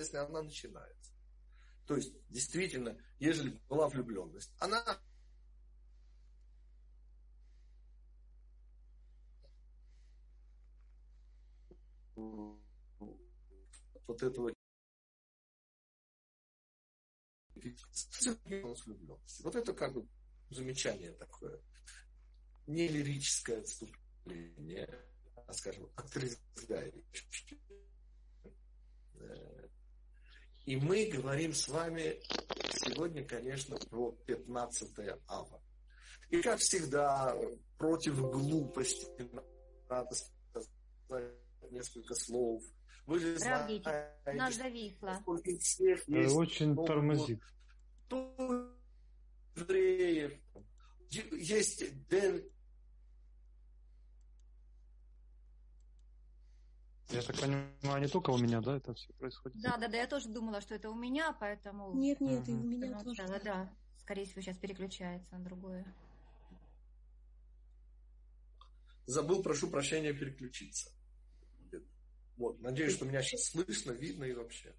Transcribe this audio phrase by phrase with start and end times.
[0.00, 1.12] если она начинается.
[1.86, 4.82] То есть, действительно, ежели была влюбленность, она
[14.06, 14.52] вот этого
[19.42, 20.08] вот это как бы
[20.50, 21.60] замечание такое.
[22.66, 24.88] Не лирическое отступление,
[25.34, 27.58] а, скажем, отрезвляющее.
[30.70, 32.20] И мы говорим с вами
[32.84, 34.88] сегодня, конечно, про 15
[35.26, 35.60] ава.
[36.28, 37.36] И как всегда,
[37.76, 39.04] против глупости
[39.88, 41.34] надо сказать
[41.72, 42.62] несколько слов–
[43.06, 45.20] вы же знаете, нас зависло.
[45.58, 47.42] Всех есть Очень тормозит.
[49.56, 50.32] Евреев,
[51.32, 52.44] есть Ден
[57.12, 59.60] Я так понимаю, не только у меня, да, это все происходит?
[59.60, 61.92] Да, да, да, я тоже думала, что это у меня, поэтому...
[61.94, 62.50] Нет, нет, угу.
[62.50, 63.26] и у меня тоже.
[63.26, 65.84] Да, да, скорее всего, сейчас переключается на другое.
[69.06, 70.90] Забыл, прошу прощения, переключиться.
[72.36, 74.72] Вот, надеюсь, что меня сейчас слышно, видно и вообще.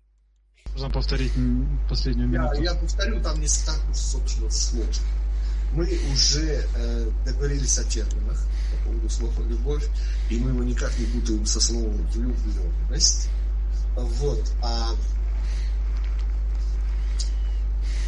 [0.72, 1.34] Можно повторить
[1.90, 2.62] последнюю минуту?
[2.62, 5.06] Я, я повторю, там не так уж, собственно, сложно.
[5.74, 9.88] Мы уже э, договорились о терминах по поводу слова «любовь»,
[10.30, 13.30] и мы его никак не путаем со словом «влюбленность».
[13.96, 14.52] Вот.
[14.62, 14.96] А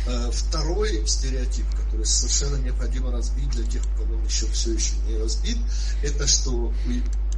[0.08, 4.95] э, второй стереотип, который совершенно необходимо разбить для тех, у кого он еще все еще
[5.08, 5.58] не разбит,
[6.02, 6.73] это что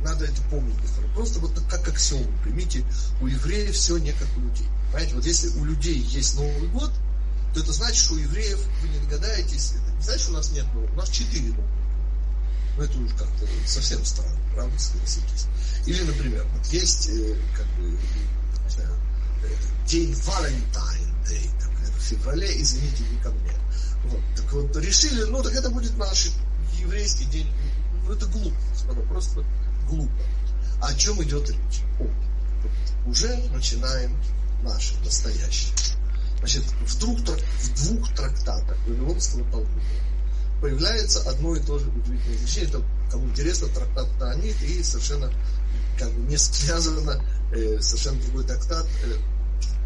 [0.04, 0.76] надо это помнить.
[1.14, 2.32] Просто вот как аксиому.
[2.44, 2.84] Примите,
[3.22, 4.68] у евреев все не как у людей.
[4.92, 6.92] Понимаете, вот если у людей есть Новый год,
[7.54, 10.96] то это значит, что у евреев, вы не догадаетесь, что у нас нет Нового, у
[10.96, 11.68] нас четыре Нового.
[12.78, 15.48] Ну, это уже как-то совсем странно, правда, согласитесь.
[15.86, 17.98] Или, например, вот есть, э, как бы,
[18.78, 19.56] э,
[19.88, 21.50] день Валентайн Дэй,
[21.98, 23.52] в феврале, извините, не ко мне.
[24.06, 26.30] Вот, так вот, решили, ну, так это будет наш
[26.78, 27.48] еврейский день.
[28.06, 28.56] Ну, это глупо,
[29.10, 29.44] просто
[29.88, 30.12] глупо.
[30.82, 31.82] О чем идет речь?
[32.00, 34.16] О, уже начинаем
[34.64, 35.74] наше настоящее.
[36.46, 39.82] Значит, вдруг в двух трактатах Вавилонского Талмуда
[40.62, 42.70] появляется одно и то же удивительное изречение.
[42.70, 45.34] Это, кому интересно, трактат Таанит и совершенно
[45.98, 47.20] как бы не связано
[47.52, 49.16] э, совершенно другой трактат э,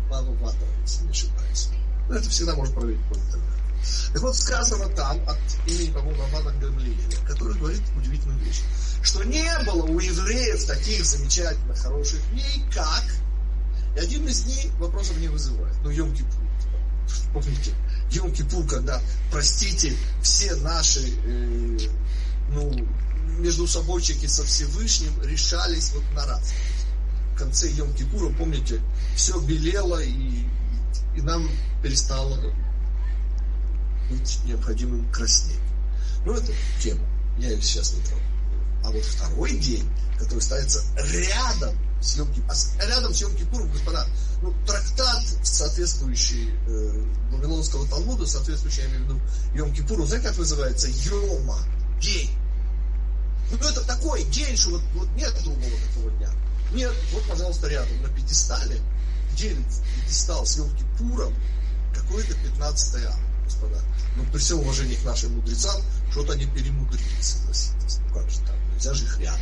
[0.09, 1.69] Павла Ватова, если не ошибаюсь.
[2.09, 3.53] Но это всегда можно проверить по интернету.
[4.11, 8.63] Так вот, сказано там от имени, по-моему, Романа Гамлиеля, который говорит удивительную вещь
[9.01, 13.05] что не было у евреев таких замечательных, хороших дней, как...
[13.95, 15.75] И один из дней вопросов не вызывает.
[15.83, 16.38] Ну, Йом-Кипур.
[17.33, 17.73] Помните,
[18.11, 21.77] Йом-Кипур, когда, простите, все наши, э,
[22.49, 22.87] ну,
[23.39, 26.53] между собойчики со Всевышним решались вот на раз.
[27.33, 28.81] В конце Йом-Кипура, помните,
[29.15, 30.45] все белело, и,
[31.15, 31.49] и нам
[31.81, 32.37] перестало
[34.09, 35.59] быть необходимым краснеть.
[36.25, 37.01] Ну, это тема.
[37.37, 38.27] Я ее сейчас не трогаю.
[38.83, 39.87] А вот второй день,
[40.17, 44.07] который ставится рядом с Йом а рядом с Йом Кипуром, господа,
[44.41, 49.21] ну, трактат, соответствующий э, Вавилонского Талмуда, соответствующий, я имею в виду,
[49.53, 50.87] Йом Кипуру, знаете, как называется?
[50.87, 51.59] Йома,
[52.01, 52.31] день.
[53.51, 56.29] Ну, это такой день, что вот, вот нет другого такого дня.
[56.71, 58.79] Нет, вот, пожалуйста, рядом, на пьедестале,
[59.35, 61.33] делит пьедестал с Йом Кипуром,
[61.93, 63.81] какой-то 15 августа, господа.
[64.15, 65.81] Ну, при всем уважении к нашим мудрецам,
[66.11, 67.99] что-то они перемудрили, согласитесь.
[68.07, 68.55] Ну, как же так?
[68.73, 69.39] Нельзя же их рядом.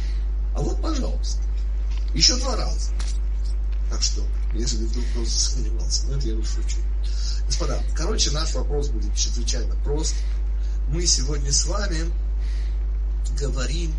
[0.55, 1.41] А вот, пожалуйста.
[2.17, 2.89] Еще два раза.
[3.91, 6.77] Так что, если вдруг кто-то сомневался, ну это я уже шучу.
[7.45, 10.15] Господа, короче, наш вопрос будет чрезвычайно прост.
[10.89, 12.11] Мы сегодня с вами
[13.39, 13.93] говорим,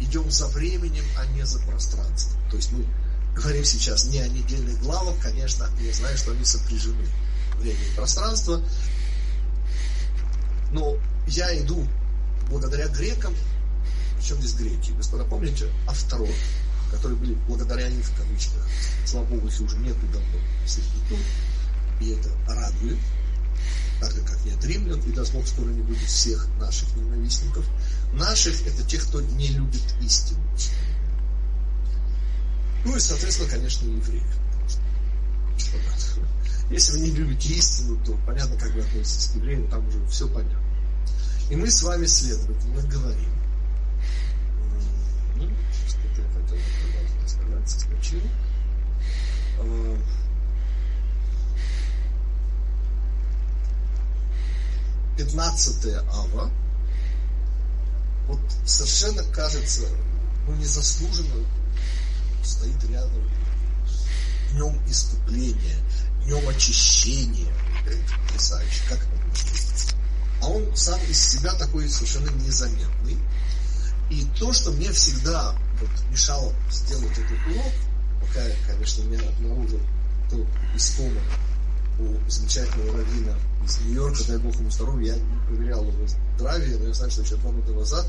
[0.00, 2.40] идем за временем, а не за пространством.
[2.50, 2.86] То есть мы
[3.36, 7.06] говорим сейчас не о недельных главах, конечно, я знаю, что они сопряжены.
[7.58, 8.62] Время и пространство.
[10.70, 11.86] Но я иду
[12.48, 13.34] благодаря грекам,
[14.22, 16.30] причем здесь греки, господа, помните, авторов,
[16.92, 18.64] которые были благодаря им в кавычках,
[19.04, 21.18] слава богу, их уже нету давно, всех тут,
[22.00, 22.98] и это радует,
[24.00, 27.64] так же, как нет римлян, и даст Бог скоро не будет всех наших ненавистников.
[28.12, 30.40] Наших– это тех, кто не любит истину.
[32.84, 34.26] Ну и, соответственно, конечно, евреев.
[36.70, 40.28] Если вы не любите истину, то понятно, как вы относитесь к евреям, там уже все
[40.28, 40.58] понятно.
[41.50, 43.41] И мы с вами, следовательно, говорим.
[45.36, 45.48] Ну,
[45.86, 46.58] что-то я хотел
[47.26, 48.22] сказать, соскочил.
[55.16, 56.50] 15 ава,
[58.26, 59.86] вот совершенно кажется,
[60.46, 61.46] ну, незаслуженно
[62.42, 63.22] стоит рядом
[64.86, 65.76] искупления,
[66.24, 67.52] днем очищения.
[68.26, 69.94] Потрясающе, как это может
[70.40, 73.18] А он сам из себя такой совершенно незаметный.
[74.12, 77.72] И то, что мне всегда вот мешало сделать этот урок,
[78.20, 79.80] пока, конечно, меня обнаружил
[80.28, 81.22] тот искомый
[81.98, 86.06] у замечательного раввина из Нью-Йорка, дай бог ему здоровья, я не проверял его
[86.36, 88.06] здравие, но я знаю, что еще два года назад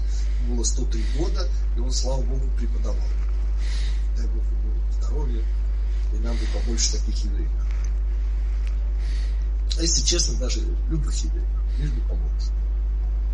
[0.49, 1.47] было 103 года,
[1.77, 3.07] и он, слава богу, преподавал.
[4.17, 5.45] Дай бог ему здоровья,
[6.11, 7.51] и нам бы побольше таких евреев.
[9.77, 10.59] А если честно, даже
[10.89, 11.47] любых евреев,
[11.79, 12.43] лишь бы помочь.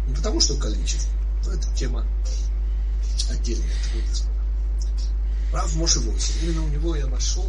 [0.07, 1.12] Не потому, что количество,
[1.45, 2.06] но это тема
[3.29, 3.67] отдельная.
[5.51, 6.35] Прав Моше Войсин.
[6.44, 7.45] Именно у него я нашел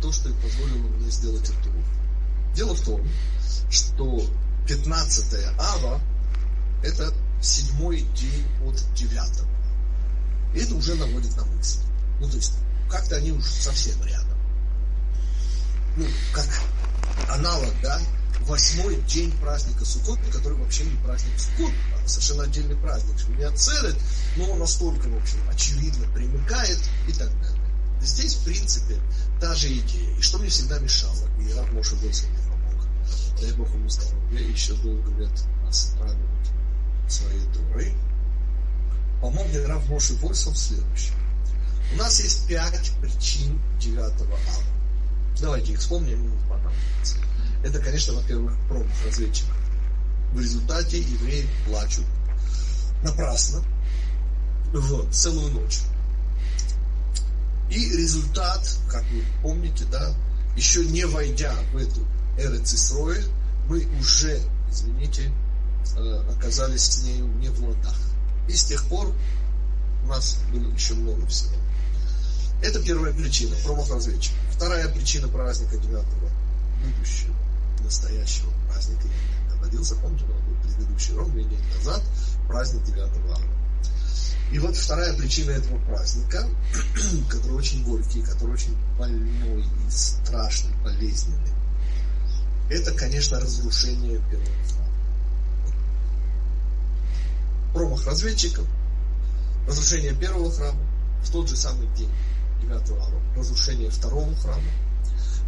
[0.00, 1.70] то, что и позволило мне сделать эту.
[2.54, 3.00] Дело в том,
[3.70, 4.24] что
[4.66, 6.00] 15 ава–
[6.82, 9.48] это седьмой день от девятого.
[10.54, 11.80] И это уже наводит на мысль.
[12.20, 12.54] Ну, то есть,
[12.90, 14.38] как-то они уже совсем рядом.
[15.96, 16.46] Ну, как
[17.28, 18.00] аналог, да,
[18.46, 23.18] восьмой день праздника Суккот, который вообще не праздник Суккот, а совершенно отдельный праздник.
[23.18, 23.96] Шминя Церет,
[24.36, 26.78] но он настолько, в общем, очевидно примыкает
[27.08, 27.62] и так далее.
[28.02, 28.96] Здесь, в принципе,
[29.40, 30.16] та же идея.
[30.16, 32.86] И что мне всегда мешало, и Раб Моша Гойсен мне помог.
[33.40, 35.32] Дай Бог ему здоровья, еще долго лет
[35.64, 36.28] нас радует
[37.08, 37.94] своей дурой.
[39.20, 41.14] Помог мне Рав Моше Войсом следующем.
[41.92, 44.64] У нас есть пять причин девятого ава.
[45.40, 47.16] Давайте их вспомним, не понадобятся.
[47.64, 49.54] Это, конечно, во-первых, промах разведчиков.
[50.32, 52.04] В результате евреи плачут
[53.02, 53.62] напрасно,
[54.72, 55.80] вот, целую ночь.
[57.70, 60.14] И результат, как вы помните, да,
[60.56, 62.00] еще не войдя в эту
[62.38, 63.24] Эрецисроэль,
[63.68, 65.32] мы уже, извините,
[65.96, 67.96] э, оказались с нею не в ладах.
[68.48, 69.14] И с тех пор
[70.04, 71.54] у нас было еще много всего.
[72.62, 74.36] Это первая причина, промах разведчика.
[74.50, 76.04] Вторая причина праздника 9
[76.82, 77.34] будущего,
[77.82, 79.08] настоящего праздника,
[79.50, 82.02] я говорился, помните, был предыдущий рок две недели назад,
[82.48, 83.40] праздник 9 ава.
[84.52, 86.46] И вот вторая причина этого праздника,
[87.30, 91.52] который очень горький, который очень больной и страшный, болезненный,
[92.68, 94.88] это, конечно, разрушение первого храма.
[97.72, 98.66] Промах разведчиков,
[99.66, 100.80] разрушение первого храма
[101.22, 102.10] в тот же самый день,
[102.60, 104.62] 9 ава, разрушение второго храма.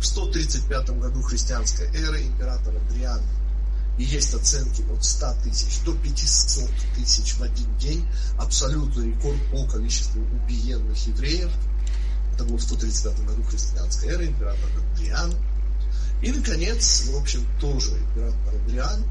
[0.05, 3.23] В 135 году христианской эры император Адриан
[3.97, 8.07] и есть оценки от 100 тысяч до 500 тысяч в один день.
[8.37, 11.51] Абсолютный рекорд по количеству убиенных евреев.
[12.35, 15.33] Это было в 135 году христианской эры, император Адриан.
[16.21, 19.05] И, наконец, в общем, тоже император Адриан,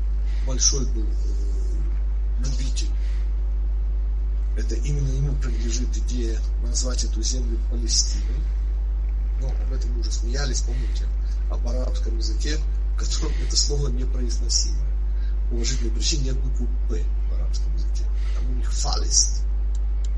[0.46, 2.92] большой был э, любитель.
[4.56, 8.53] Это именно ему принадлежит идея назвать эту землю Палестиной.
[9.44, 11.06] Но об этом мы уже смеялись, помните,
[11.52, 12.58] об арабском языке
[12.94, 14.86] в котором это слово непроизносимо.
[15.50, 18.04] По уважительной причине нет буквы «п» в арабском языке.
[18.36, 19.44] Там у них фалест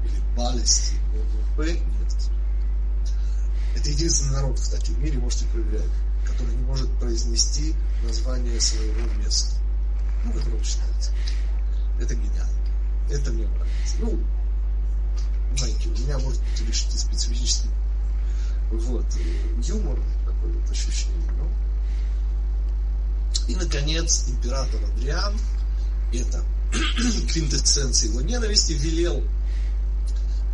[0.03, 2.29] или балести, но «п» нет.
[3.75, 5.89] Это единственный народ, кстати, в мире, можете проверять,
[6.25, 9.55] который не может произнести название своего места.
[10.25, 11.11] Ну, как считается.
[11.99, 12.59] Это гениально.
[13.09, 13.95] Это мне нравится.
[13.99, 14.19] Ну,
[15.55, 17.69] знаете, у меня может быть лишь специфический
[18.71, 19.05] вот,
[19.63, 21.47] юмор, такое вот ощущение, но
[23.47, 25.37] и, наконец, император Адриан,
[26.13, 26.43] это
[27.31, 29.23] квинтэссенция его ненависти, велел,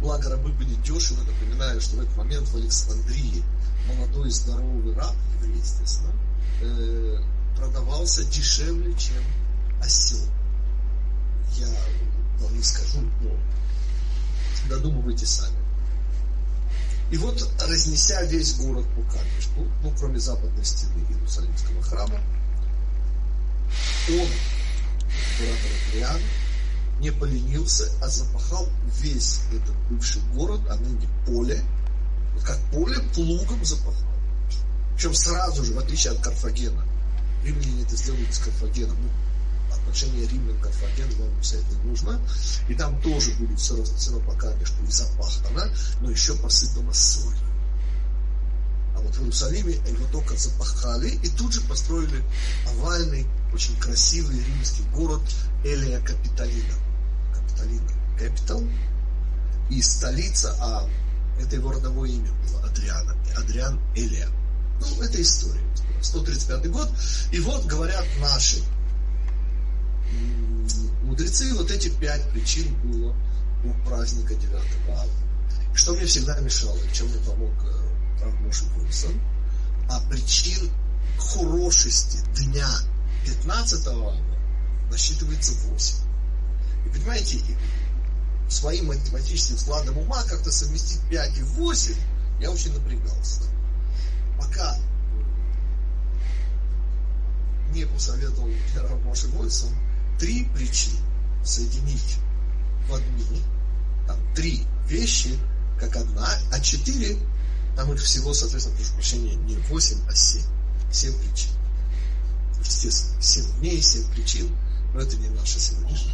[0.02, 3.44] благо рабы были дешево, напоминаю, что в этот момент в Александрии
[3.88, 5.16] молодой здоровый раб,
[5.56, 6.12] естественно,
[6.62, 7.18] э,
[7.58, 9.24] продавался дешевле, чем
[9.82, 10.28] осел.
[11.56, 11.68] Я
[12.40, 13.32] вам не скажу, но
[14.70, 15.61] додумывайте сами.
[17.12, 22.22] И вот, разнеся весь город по камешку, ну, кроме западной стены Иерусалимского храма,
[24.10, 24.28] он,
[25.38, 26.22] император Адриан,
[27.02, 28.70] не поленился, а запахал
[29.02, 31.62] весь этот бывший город, а ныне поле,
[32.34, 34.12] вот как поле плугом запахал.
[34.96, 36.86] Причем сразу же, в отличие от Карфагена.
[37.44, 38.96] Римляне это сделали с Карфагеном.
[39.02, 39.10] Ну,
[39.82, 42.20] отношение римлян к Карфагену вам вся это нужно.
[42.68, 45.70] И там тоже будет все разнесено по камешку и запахано,
[46.02, 47.38] но еще посыпано солью.
[48.96, 52.24] А вот в Иерусалиме его только запахали и тут же построили
[52.68, 55.22] овальный очень красивый римский город
[55.64, 56.74] Элия Капитолина.
[57.34, 57.92] Капитолина.
[58.18, 58.64] Капитал.
[59.70, 60.88] И столица, а
[61.40, 63.16] это его родовое имя было Адриана.
[63.38, 64.30] Адриан Элия.
[64.80, 65.62] Ну, это история.
[66.02, 66.90] 135 год.
[67.32, 68.62] И вот говорят наши
[71.04, 73.16] мудрецы, вот эти пять причин было
[73.64, 74.54] у праздника 9
[74.90, 75.08] ава.
[75.74, 78.66] Что мне всегда мешало, чем мне помог э, Раф Моше
[79.90, 80.70] а причин
[81.18, 82.68] хорошести дня
[83.26, 84.16] 15 ава
[84.90, 85.98] насчитывается 8.
[86.86, 87.40] И понимаете,
[88.50, 91.96] своим математическим складом ума как-то совместить 5 и 8,
[92.42, 93.42] я очень напрягался.
[94.38, 94.78] Пока
[97.74, 99.70] не посоветовал Рамоши Мойсон
[100.20, 100.98] три причины
[101.44, 102.18] соединить
[102.88, 103.38] в одну,
[104.08, 105.38] там три вещи,
[105.80, 107.18] как одна, а четыре,
[107.76, 110.44] там их всего, соответственно, прошу прощения, не восемь, а семь.
[110.92, 111.52] Семь причин.
[112.60, 114.50] Естественно, семь дней, семь причин,
[114.94, 116.14] но это не наша сегодняшняя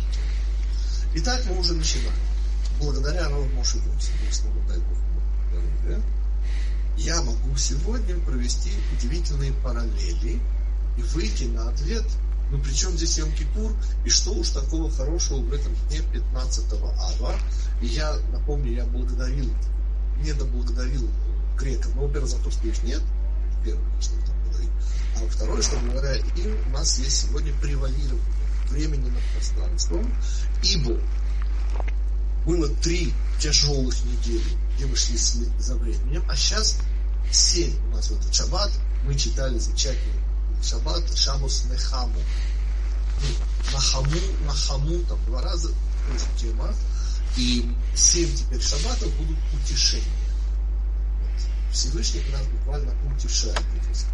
[1.15, 2.13] Итак, мы уже начинаем.
[2.79, 3.79] Благодаря Раву Моше
[4.31, 4.97] снова дай Бог,
[6.97, 10.39] я могу сегодня провести удивительные параллели
[10.97, 12.05] и выйти на ответ,
[12.51, 13.71] ну при чем здесь Йом Кипур,
[14.05, 17.35] и что уж такого хорошего в этом дне 15 ава.
[17.81, 19.49] И я, напомню, я благодарил,
[20.21, 21.09] недоблагодарил
[21.57, 23.01] греков, ну, во-первых, за то, что их нет,
[23.63, 24.69] первое, что там говорит,
[25.15, 28.21] а во-второе, что говоря, им у нас есть сегодня превалирование
[28.69, 30.13] времени над пространством,
[30.63, 30.99] ибо
[32.45, 36.79] было три тяжелых недели, где мы шли за временем, а сейчас
[37.31, 38.71] семь у нас в этот шаббат,
[39.03, 40.26] мы читали замечательный
[40.63, 42.21] шаббат Шабус Нехаму.
[43.21, 46.73] Ну, нахаму, Нахаму, там два раза, тоже тема.
[47.35, 50.05] И семь теперь шаббатов будут утешения.
[51.21, 51.73] Вот.
[51.73, 53.61] Всевышний нас буквально утешает.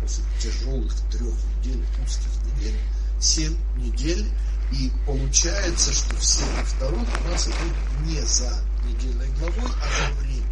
[0.01, 2.79] После тяжелых трех недель, узких недель,
[3.19, 4.29] семь недель.
[4.71, 8.51] И получается, что все вторых у нас идут не за
[8.87, 10.43] недельной главой, а за временем.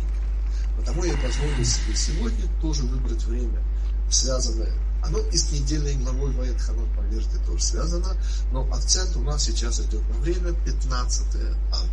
[0.77, 3.63] Потому я позволю себе сегодня тоже выбрать время,
[4.11, 8.15] связанное оно и с недельной главой Ваят Ханон, поверьте, тоже связано,
[8.51, 11.25] но акцент у нас сейчас идет на время 15
[11.71, 11.89] ава.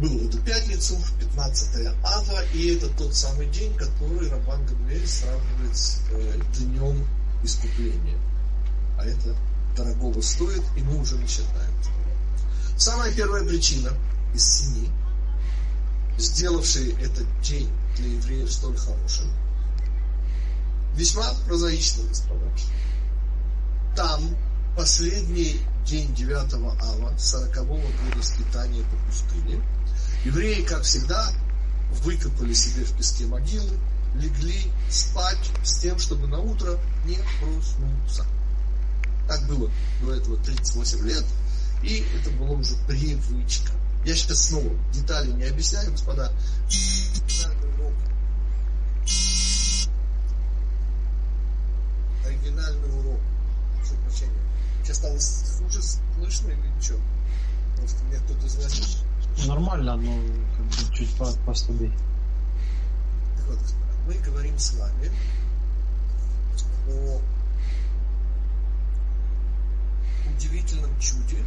[0.00, 5.76] Было в эту пятницу, 15 ава, и это тот самый день, который Рабан Гамлель сравнивает
[5.76, 7.06] с э, днем
[7.42, 8.18] искупления.
[8.98, 9.36] А это
[9.76, 11.74] дорогого стоит, и мы уже начинаем.
[12.76, 13.90] Самая первая причина
[14.34, 14.90] из семи,
[16.18, 19.26] сделавшей этот день для евреев столь хорошим,
[20.96, 22.46] весьма прозаично, господа.
[23.96, 24.36] Там
[24.76, 29.62] последний день 9 ава, 40-го года скитания по пустыне,
[30.24, 31.30] евреи, как всегда,
[32.02, 33.78] выкопали себе в песке могилы,
[34.16, 38.26] легли спать с тем, чтобы на утро не проснуться.
[39.28, 39.70] Так было
[40.02, 41.24] до этого 38 лет,
[41.82, 43.72] и это была уже привычка.
[44.04, 46.30] Я сейчас снова детали не объясняю, господа
[52.26, 53.20] оригинальный урок.
[53.76, 54.32] Прошу прощения.
[54.82, 56.98] Сейчас стало хуже слышно или что?
[57.76, 58.98] Просто мне кто-то звонит.
[59.46, 60.12] Нормально, но
[60.56, 61.92] как бы чуть по послабее.
[63.36, 63.58] Так вот,
[64.06, 65.10] мы говорим с вами
[66.88, 67.20] о
[70.36, 71.44] удивительном чуде,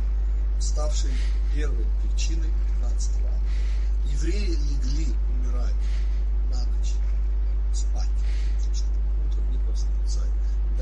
[0.60, 1.12] ставшей
[1.54, 2.50] первой причиной
[2.82, 3.40] 15 ава.
[4.12, 5.76] Евреи легли умирать
[6.52, 6.94] на ночь,
[7.74, 8.17] спать.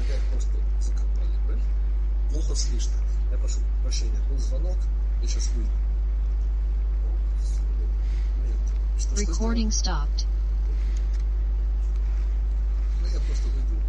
[0.06, 1.64] Опять просто закопали, понимаешь?
[2.32, 2.94] Плохо слышно.
[3.32, 4.78] Я прошу прощения, был звонок,
[5.22, 5.72] я сейчас выйду.
[9.00, 10.26] Что, Recording что stopped.
[13.02, 13.85] Ну, я просто выйду.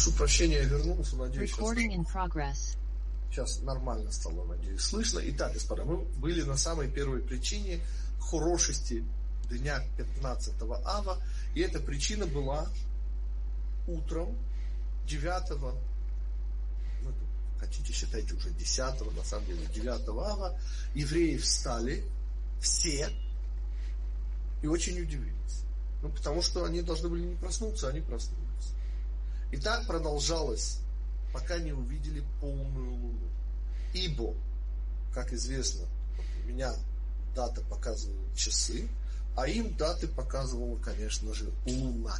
[0.00, 1.58] Прошу прощения, я вернулся, надеюсь, сейчас,
[3.30, 5.20] сейчас нормально стало, надеюсь, слышно.
[5.22, 7.80] Итак, господа, мы были на самой первой причине
[8.18, 9.04] хорошести
[9.50, 10.54] дня 15
[10.84, 11.18] ава,
[11.54, 12.66] и эта причина была
[13.86, 14.36] утром
[15.06, 15.50] 9
[17.02, 17.12] ну,
[17.58, 18.78] хотите считайте уже 10
[19.14, 20.58] на самом деле 9 ава,
[20.94, 22.04] евреи встали,
[22.62, 23.10] все,
[24.62, 25.64] и очень удивились.
[26.02, 28.49] Ну, потому что они должны были не проснуться, они проснулись.
[29.52, 30.78] И так продолжалось,
[31.32, 33.28] пока не увидели полную луну.
[33.92, 34.34] Ибо,
[35.12, 35.86] как известно,
[36.44, 36.74] у меня
[37.34, 38.88] дата показывала часы,
[39.36, 42.16] а им даты показывала, конечно же, луна.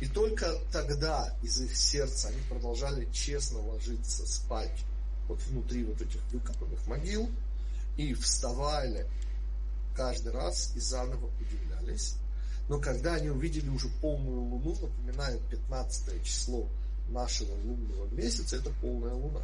[0.00, 4.84] И только тогда из их сердца они продолжали честно ложиться спать
[5.28, 7.30] вот внутри вот этих выкопанных могил
[7.96, 9.06] и вставали
[9.96, 12.16] каждый раз и заново удивлялись.
[12.68, 16.68] Но когда они увидели уже полную луну, напоминаю, 15 число
[17.08, 19.42] нашего лунного месяца, это полная луна.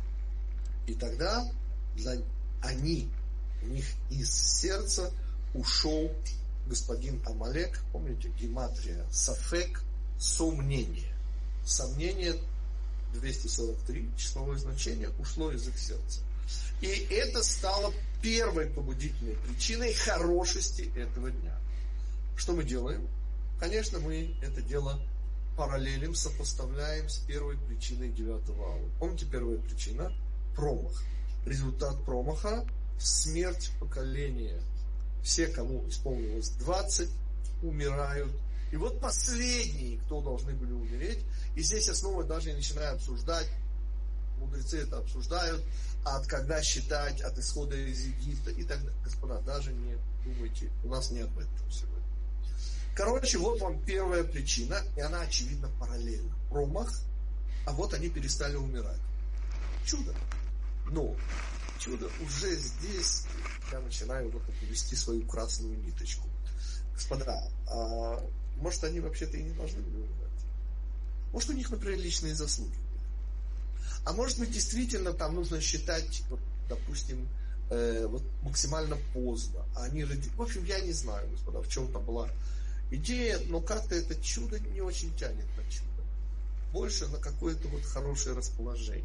[0.87, 1.49] И тогда
[1.95, 2.17] для
[2.63, 3.09] они,
[3.63, 5.13] у них из сердца
[5.55, 6.11] ушел
[6.67, 9.83] господин Амалек, помните, гематрия, сафек,
[10.19, 11.13] сомнение.
[11.65, 12.35] Сомнение
[13.15, 16.21] 243, числовое значение, ушло из их сердца.
[16.81, 21.57] И это стало первой побудительной причиной хорошести этого дня.
[22.37, 23.09] Что мы делаем?
[23.61, 25.01] Конечно, мы это дело
[25.57, 28.91] параллелим, сопоставляем с первой причиной девятого ава.
[28.99, 30.13] Помните, первая причина?
[30.57, 31.03] Промах.
[31.47, 32.67] Результат промаха–
[32.99, 34.61] смерть поколения.
[35.23, 37.09] Все, кому исполнилось 20,
[37.63, 38.33] умирают.
[38.73, 41.21] И вот последние, кто должны были умереть,
[41.55, 43.47] и здесь я снова даже не начинаю обсуждать,
[44.39, 45.63] мудрецы это обсуждают,
[46.05, 48.99] от когда считать, от исхода из Египта и так далее.
[49.05, 51.92] Господа, даже не думайте, у нас не об этом сегодня.
[52.95, 56.31] Короче, вот вам первая причина, и она очевидно параллельна.
[56.51, 56.93] Промах,
[57.67, 59.01] а вот они перестали умирать.
[59.87, 60.15] Чудо.
[60.91, 61.17] Но
[61.79, 63.25] чудо уже здесь
[63.73, 66.29] я начинаю вот вести свою красную ниточку.
[66.93, 68.23] Господа, а
[68.57, 70.23] может они вообще-то и не должны были умирать?
[71.33, 72.77] Может у них, например, личные заслуги
[74.05, 77.27] А может быть действительно там нужно считать, вот, допустим,
[77.71, 79.65] э, вот максимально поздно.
[79.75, 80.29] А они роди...
[80.37, 82.29] В общем, я не знаю, господа, в чем там была
[82.93, 85.89] идея, но как-то это чудо не очень тянет на чудо.
[86.73, 89.05] Больше на какое-то вот хорошее расположение.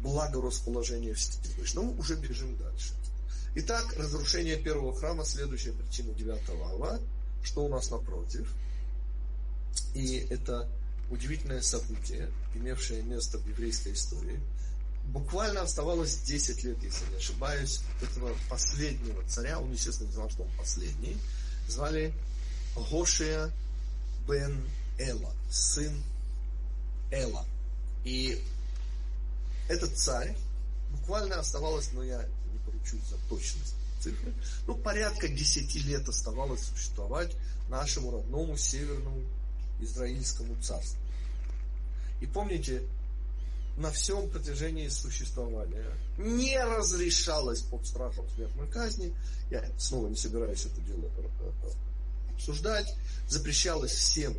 [0.00, 1.82] Благо расположение Всевышнего.
[1.82, 2.94] Ну, уже бежим дальше.
[3.54, 6.98] Итак, разрушение первого храма, следующая причина 9 ава.
[7.44, 8.52] Что у нас напротив?
[9.94, 10.68] И это
[11.10, 14.40] удивительное событие, имевшее место в еврейской истории.
[15.06, 20.44] Буквально оставалось 10 лет, если не ошибаюсь, этого последнего царя, он, естественно, не знал, что
[20.44, 21.16] он последний,
[21.68, 22.14] звали
[22.74, 23.50] Гошия
[24.28, 24.64] бен
[24.98, 26.02] Эла, сын
[27.10, 27.44] Эла.
[28.04, 28.42] И
[29.68, 30.36] этот царь
[30.90, 34.34] буквально оставалось, но я не поручусь за точность цифры,
[34.66, 37.32] ну, порядка 10 лет оставалось существовать
[37.68, 39.22] нашему родному северному
[39.80, 40.98] израильскому царству.
[42.20, 42.82] И помните,
[43.76, 45.86] на всем протяжении существования
[46.18, 49.14] не разрешалось под страхом смертной казни,
[49.50, 51.08] я снова не собираюсь это дело
[52.42, 52.92] обсуждать,
[53.28, 54.34] запрещалось всем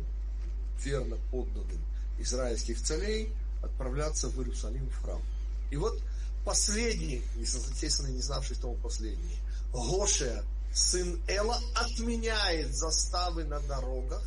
[0.82, 1.82] верно подданным
[2.18, 5.22] израильских царей отправляться в Иерусалим в храм.
[5.70, 5.98] И вот
[6.44, 9.38] последний, естественно, не знавший, что он последний,
[9.72, 14.22] Гошия, сын Эла, отменяет заставы на дорогах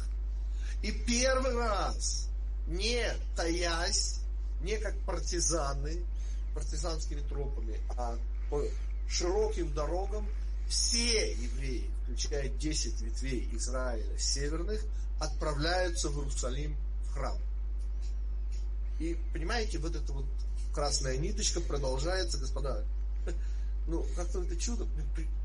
[0.82, 2.30] и первый раз,
[2.68, 4.22] не таясь,
[4.62, 6.04] не как партизаны,
[6.56, 8.18] партизанскими тропами, а
[8.50, 8.64] по
[9.08, 10.28] широким дорогам,
[10.68, 14.82] все евреи, включая 10 ветвей Израиля северных,
[15.20, 17.38] отправляются в Иерусалим в храм.
[19.00, 20.26] И понимаете, вот эта вот
[20.74, 22.84] красная ниточка продолжается, господа.
[23.90, 24.86] Ну, как-то это чудо,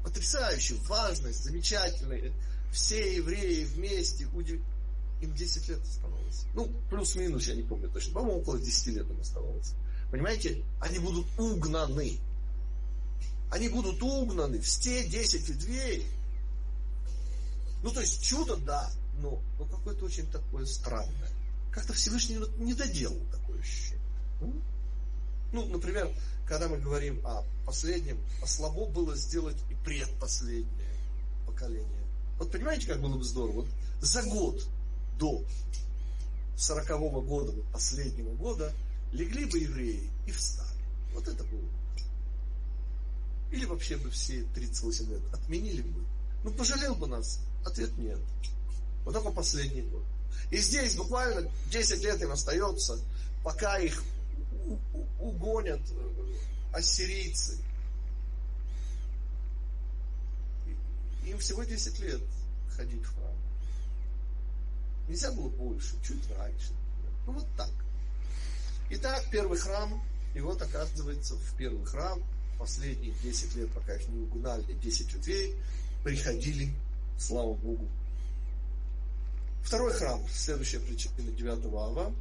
[0.03, 2.33] потрясающе, важность, замечательное.
[2.73, 6.47] Все евреи вместе, им 10 лет оставалось.
[6.53, 8.15] Ну, плюс-минус, я не помню точно.
[8.15, 9.75] По-моему, около 10 лет им оставалось.
[10.11, 12.19] Понимаете, они будут угнаны.
[13.53, 16.05] Они будут угнаны в те 10 ветвей.
[17.83, 21.31] Ну, то есть чудо, да, но, но какое-то очень такое странное.
[21.71, 24.01] Как-то Всевышний не доделал такое ощущение.
[25.53, 26.11] Ну, например,
[26.47, 30.97] когда мы говорим о последнем, а слабо было сделать и предпоследнее
[31.47, 32.07] поколение.
[32.39, 33.63] Вот понимаете, как было бы здорово?
[33.63, 33.69] Вот
[34.01, 34.67] за год
[35.19, 35.45] до
[36.57, 38.73] сорокового года, последнего года,
[39.13, 40.69] легли бы евреи и встали.
[41.15, 41.69] Вот это было.
[43.51, 46.05] Или вообще бы все 38 лет отменили бы.
[46.45, 47.41] Ну, пожалел бы нас?
[47.65, 48.19] Ответ нет.
[49.05, 50.03] Вот только последний год.
[50.51, 52.99] И здесь буквально 10 лет им остается,
[53.43, 54.03] пока их
[55.19, 56.37] угонят э,
[56.73, 57.59] ассирийцы.
[61.27, 62.21] Им всего 10 лет
[62.77, 63.37] ходить в храм.
[65.09, 66.73] Нельзя было больше, чуть раньше.
[67.27, 67.71] Ну вот так.
[68.91, 70.03] Итак, первый храм,
[70.35, 72.23] и вот оказывается в первый храм
[72.59, 75.57] последние 10 лет, пока их не угнали, 10 ветвей,
[76.05, 76.73] приходили,
[77.19, 77.89] слава Богу.
[79.63, 82.13] Второй храм, следующая причина 9 ава.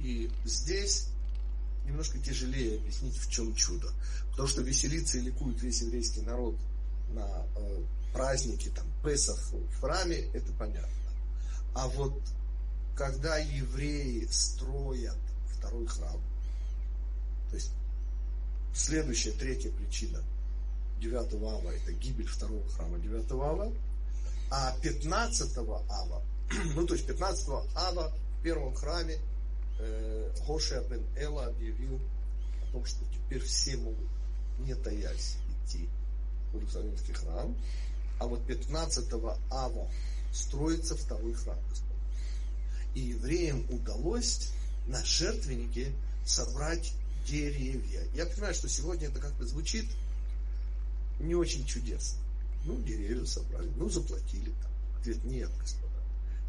[0.00, 1.08] И здесь
[1.86, 3.90] немножко тяжелее объяснить, в чем чудо.
[4.30, 6.56] Потому что веселится и ликует весь еврейский народ
[7.10, 10.88] на э, праздники, там, Песах в храме, это понятно.
[11.74, 12.20] А вот
[12.96, 15.16] когда евреи строят
[15.56, 16.20] второй храм,
[17.50, 17.70] то есть
[18.74, 20.20] следующая, третья причина
[21.00, 23.72] 9 ава, это гибель второго храма 9 ава,
[24.50, 26.22] а 15 ава,
[26.74, 29.18] ну то есть 15 ава в первом храме
[29.78, 32.00] э, Хошия бен Эла объявил
[32.62, 34.08] о том, что теперь все могут,
[34.60, 35.88] не таясь, идти
[36.52, 37.54] в Иерусалимский храм,
[38.18, 39.12] а вот 15
[39.50, 39.88] ава
[40.32, 41.58] строится второй храм.
[42.94, 44.50] И евреям удалось
[44.86, 45.92] на жертвеннике
[46.24, 46.92] собрать
[47.26, 48.02] деревья.
[48.14, 49.86] Я понимаю, что сегодня это как-то звучит
[51.20, 52.18] не очень чудесно.
[52.68, 54.70] Ну, деревья собрали, ну, заплатили там.
[55.00, 55.88] Ответ нет, господа.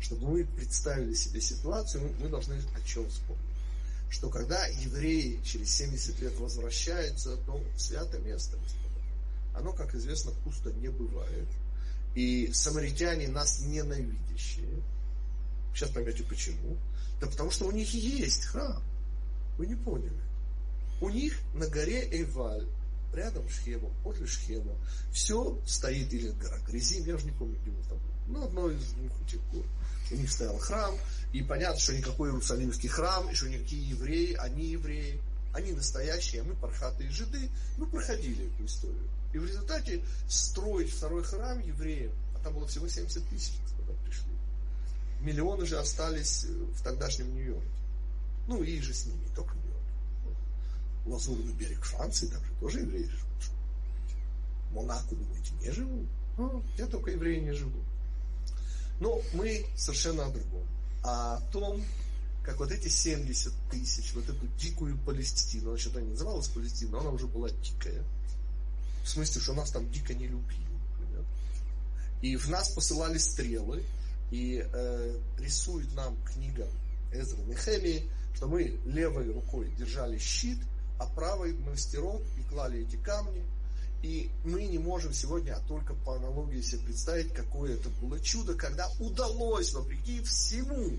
[0.01, 3.41] Чтобы мы представили себе ситуацию, мы должны о чем вспомнить.
[4.09, 8.99] Что когда евреи через 70 лет возвращаются, то святое место, господа,
[9.53, 11.47] оно, как известно, пусто не бывает.
[12.15, 14.83] И самаритяне нас ненавидящие.
[15.73, 16.75] Сейчас поймете почему.
[17.21, 18.83] Да потому что у них есть храм.
[19.57, 20.19] Вы не поняли.
[20.99, 22.67] У них на горе Эйваль,
[23.13, 24.75] рядом Шхема, после Шхема,
[25.11, 29.11] все стоит, или гора Грязим, я уже не помню, где там ну, одно из двух
[29.27, 29.65] этих гор.
[30.11, 30.95] У них стоял храм,
[31.33, 35.19] и понятно, что никакой Иерусалимский храм, и что никакие евреи, они евреи,
[35.53, 39.07] они настоящие, а мы пархатые жиды, ну, проходили эту историю.
[39.33, 44.25] И в результате строить второй храм евреям, а там было всего 70 тысяч, когда пришли.
[45.21, 47.69] Миллионы же остались в тогдашнем Нью-Йорке.
[48.47, 49.78] Ну, и же с ними, только Нью-Йорк.
[51.05, 53.51] Лазурный берег Франции, там же тоже евреи живут.
[54.71, 56.07] Монако, думаете, не живут?
[56.37, 57.83] Ну, я только евреи не живут.
[58.99, 60.67] Но мы совершенно о другом.
[61.03, 61.83] А о том,
[62.43, 67.09] как вот эти 70 тысяч, вот эту дикую Палестину, она что-то не называлась Палестина, она
[67.11, 68.03] уже была дикая.
[69.03, 70.67] В смысле, что нас там дико не любили.
[70.99, 71.25] Например.
[72.21, 73.83] И в нас посылали стрелы,
[74.31, 76.67] и э, рисует нам книга
[77.11, 80.59] Эзра Нехемии, что мы левой рукой держали щит,
[80.99, 83.43] а правой мастерок и клали эти камни.
[84.01, 88.53] И мы не можем сегодня, а только по аналогии себе представить, какое это было чудо,
[88.53, 90.97] когда удалось, вопреки всему,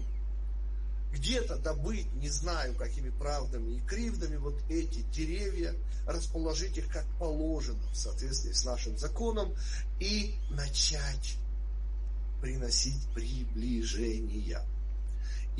[1.13, 5.75] где-то добыть, не знаю, какими правдами и кривдами, вот эти деревья,
[6.07, 9.55] расположить их как положено в соответствии с нашим законом
[9.99, 11.37] и начать
[12.41, 14.63] приносить приближения.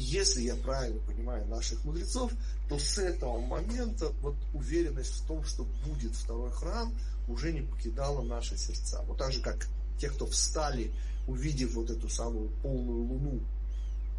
[0.01, 2.33] Если я правильно понимаю наших мудрецов,
[2.71, 6.91] то с этого момента вот уверенность в том, что будет второй храм,
[7.29, 9.03] уже не покидала наши сердца.
[9.07, 10.91] Вот так же, как те, кто встали,
[11.29, 13.41] увидев вот эту самую полную луну,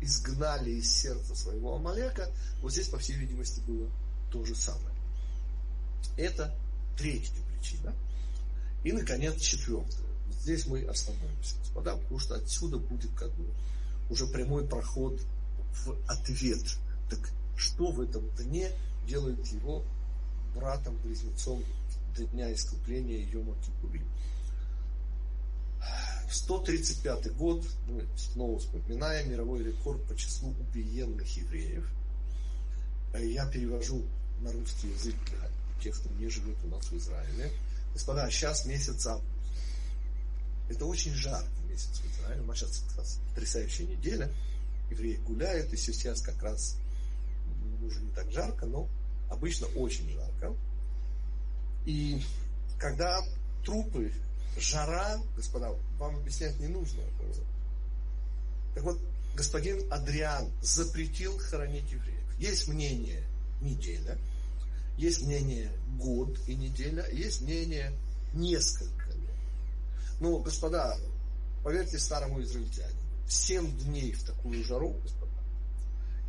[0.02, 2.30] изгнали из сердца своего Амалека,
[2.62, 3.90] вот здесь, по всей видимости, было
[4.32, 4.96] то же самое.
[6.16, 6.56] Это
[6.96, 7.92] третья причина.
[8.84, 10.06] И, наконец, четвертая.
[10.42, 13.46] Здесь мы остановимся, господа, потому что отсюда будет как бы
[14.12, 15.20] уже прямой проход
[15.86, 16.78] в ответ.
[17.10, 17.20] Так
[17.56, 18.72] что в этом дне
[19.08, 19.84] делает его
[20.56, 21.64] братом-близнецом
[22.18, 24.06] дня искупления Йома Кипурим?
[26.30, 31.86] 135 год, мы снова вспоминаем мировой рекорд по числу убиенных евреев.
[33.20, 34.04] Я перевожу
[34.40, 35.50] на русский язык для
[35.84, 37.52] тех, кто не живет у нас в Израиле.
[37.94, 39.28] Господа, сейчас месяц август.
[40.70, 42.42] Это очень жаркий месяц в Израиле.
[42.42, 44.32] У нас сейчас потрясающая неделя.
[44.92, 46.78] Евреи гуляют, и сейчас как раз
[47.84, 48.88] уже не так жарко, но
[49.30, 50.56] обычно очень жарко.
[51.86, 52.22] И
[52.78, 53.22] когда
[53.66, 54.12] трупы
[54.58, 57.02] жара, господа, вам объяснять не нужно.
[58.76, 59.00] Так вот,
[59.36, 62.40] господин Адриан запретил хоронить евреев.
[62.40, 63.24] Есть мнение
[63.62, 64.18] неделя,
[64.98, 67.94] есть мнение год и неделя, есть мнение
[68.34, 69.36] несколько лет.
[70.20, 70.98] Ну, господа,
[71.64, 73.01] поверьте старому израильтянину,
[73.32, 75.32] семь дней в такую жару, господа,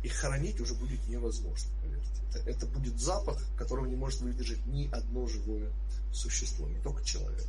[0.03, 2.09] и хоронить уже будет невозможно, поверьте.
[2.29, 5.71] Это, это будет запах, которого не может выдержать ни одно живое
[6.11, 7.47] существо, не только человек.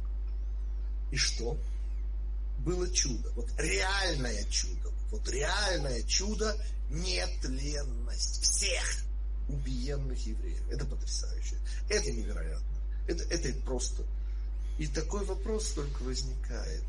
[1.11, 1.59] И что?
[2.59, 3.31] Было чудо.
[3.35, 4.91] Вот реальное чудо.
[5.11, 6.57] Вот реальное чудо
[6.91, 9.05] нетленность всех
[9.49, 10.63] убиенных евреев.
[10.71, 11.57] Это потрясающе.
[11.89, 12.67] Это невероятно.
[13.07, 14.05] Это, это просто.
[14.79, 16.83] И такой вопрос только возникает.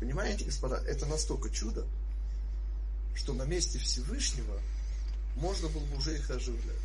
[0.00, 1.86] Понимаете, господа, это настолько чудо,
[3.16, 4.60] что на месте Всевышнего
[5.36, 6.76] можно было бы уже их оживлять.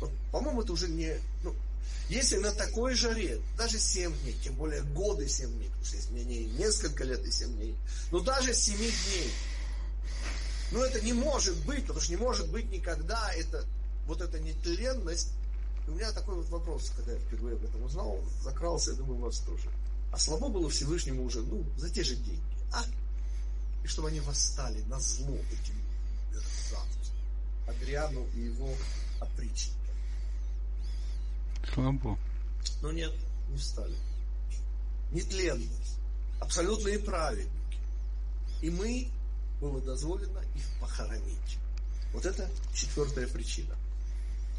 [0.00, 1.18] Вот, по-моему, это уже не...
[1.42, 1.54] Ну,
[2.08, 6.10] если на такой жаре, даже 7 дней, тем более годы 7 дней, потому что есть
[6.10, 7.74] мнение несколько лет и 7 дней,
[8.12, 9.32] но даже 7 дней,
[10.72, 13.64] ну это не может быть, потому что не может быть никогда это,
[14.06, 15.32] вот эта нетленность.
[15.86, 19.18] И у меня такой вот вопрос, когда я впервые об этом узнал, закрался, я думаю,
[19.18, 19.68] у вас тоже.
[20.16, 22.40] А слабо было Всевышнему уже, ну, за те же деньги,
[22.72, 22.82] а?
[23.84, 25.74] И чтобы они восстали на зло этим
[26.70, 27.12] завтра.
[27.68, 28.74] Адриану и его
[29.20, 29.92] опричника.
[31.70, 32.18] Слабо.
[32.80, 33.12] Но нет,
[33.50, 33.94] не встали.
[35.12, 35.68] Нетленные,
[36.40, 37.78] абсолютные праведники.
[38.62, 39.10] И мы,
[39.60, 41.58] было дозволено их похоронить.
[42.14, 43.76] Вот это четвертая причина.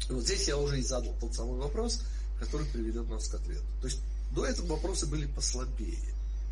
[0.08, 2.04] И вот здесь я уже и задал тот самый вопрос,
[2.38, 3.66] который приведет нас к ответу.
[3.80, 3.98] То есть
[4.32, 5.98] до этого вопросы были послабее.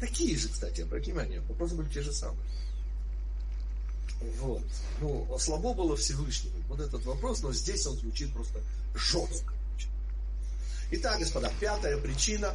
[0.01, 2.47] Такие же, кстати, обратите внимание, вопросы были те же самые.
[4.41, 4.63] Вот.
[5.01, 6.57] Ну, слабо было Всевышнему.
[6.69, 8.61] Вот этот вопрос, но здесь он звучит просто
[8.95, 9.53] жестко.
[10.91, 12.55] Итак, господа, пятая причина,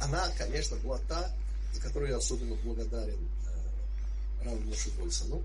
[0.00, 1.30] она, конечно, была та,
[1.72, 3.18] за которую я особенно благодарен
[4.38, 5.42] э, Раву Моше Больсону.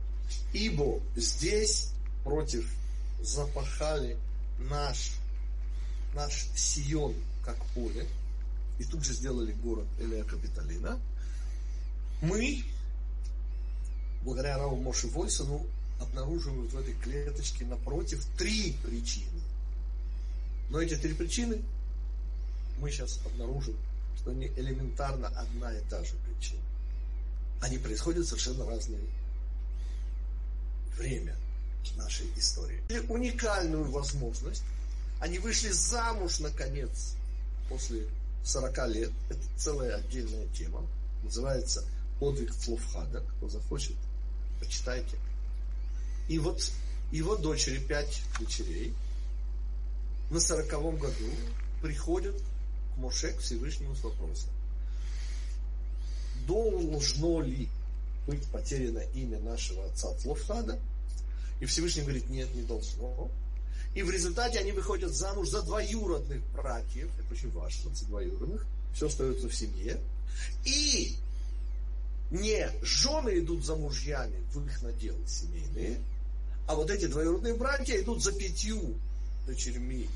[0.54, 1.92] Ибо здесь
[2.24, 2.72] против
[3.22, 4.18] запахали
[4.60, 5.14] наш,
[6.14, 8.08] наш Сион как поле,
[8.80, 11.00] и тут же сделали город Элея Капитолина.
[12.22, 12.64] Мы,
[14.24, 15.66] благодаря Раву Моше Вольсону,
[16.00, 19.42] обнаруживаем в этой клеточке напротив три причины.
[20.70, 21.62] Но эти три причины
[22.80, 23.76] мы сейчас обнаружим,
[24.18, 26.62] что они элементарно одна и та же причина.
[27.62, 29.04] Они происходят в совершенно разные
[30.98, 31.36] время
[31.98, 32.82] нашей истории.
[33.10, 34.64] Уникальную возможность.
[35.20, 37.16] Они вышли замуж, наконец,
[37.68, 38.08] после
[38.44, 39.12] 40 лет.
[39.30, 40.86] Это целая отдельная тема.
[41.24, 41.86] Называется
[42.20, 43.22] «Подвиг Флофхада».
[43.38, 43.96] Кто захочет,
[44.60, 45.18] почитайте.
[46.28, 46.62] И вот
[47.12, 48.94] его дочери, пять дочерей,
[50.30, 51.30] на сороковом году
[51.82, 52.36] приходят
[52.94, 54.50] к Моше, к Всевышнему с вопросом.
[56.48, 57.70] Должно ли
[58.28, 60.80] быть потеряно имя нашего отца Флофхада?
[61.60, 63.30] И Всевышний говорит, нет, не должно.
[63.96, 67.10] И в результате они выходят замуж за двоюродных братьев.
[67.20, 68.66] Это очень важно, за двоюродных.
[68.94, 70.00] Все остается в семье.
[70.66, 71.18] И
[72.32, 76.00] не жены идут за мужьями в их наделы семейные,
[76.68, 78.94] а вот эти двоюродные братья идут за пятью
[79.48, 80.08] дочерьми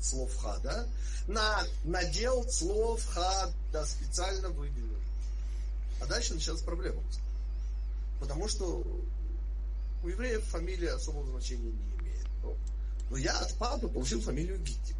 [0.00, 0.88] слов хада
[1.26, 4.96] на надел слов хада специально выделен.
[6.00, 7.02] А дальше началась проблема.
[8.20, 8.82] Потому что
[10.02, 12.26] у евреев фамилия особого значения не имеет.
[13.10, 14.96] Но, я от папы получил фамилию Гиттик.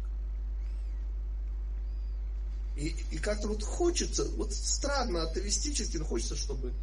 [2.75, 6.73] И, и как-то вот хочется, вот странно, атовистически, но хочется, чтобы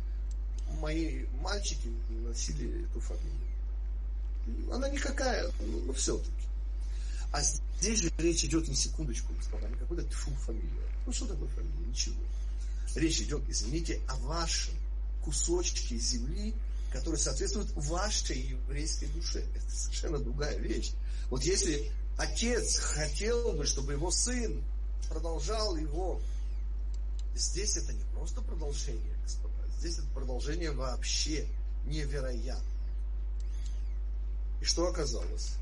[0.80, 3.32] мои мальчики носили эту фамилию.
[4.72, 6.30] Она никакая, но, но все-таки.
[7.32, 10.90] А здесь же речь идет на секундочку, господа, не какой-то тьфу фамилия.
[11.06, 11.86] Ну что такое фамилия?
[11.88, 12.22] Ничего.
[12.94, 14.74] Речь идет, извините, о вашем
[15.24, 16.54] кусочке земли,
[16.92, 19.44] который соответствует вашей еврейской душе.
[19.54, 20.92] Это совершенно другая вещь.
[21.30, 24.62] Вот если отец хотел бы, чтобы его сын
[25.08, 26.20] продолжал его,
[27.34, 31.46] здесь это не просто продолжение, господа, здесь это продолжение вообще
[31.86, 32.64] невероятно.
[34.60, 35.54] И что оказалось?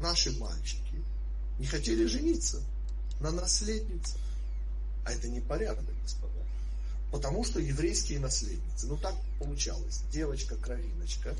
[0.00, 1.02] Наши мальчики
[1.58, 2.62] не хотели жениться
[3.20, 4.20] на наследницах.
[5.04, 6.32] А это не порядок, господа.
[7.10, 11.34] Потому что еврейские наследницы, ну так получалось, девочка кровиночка,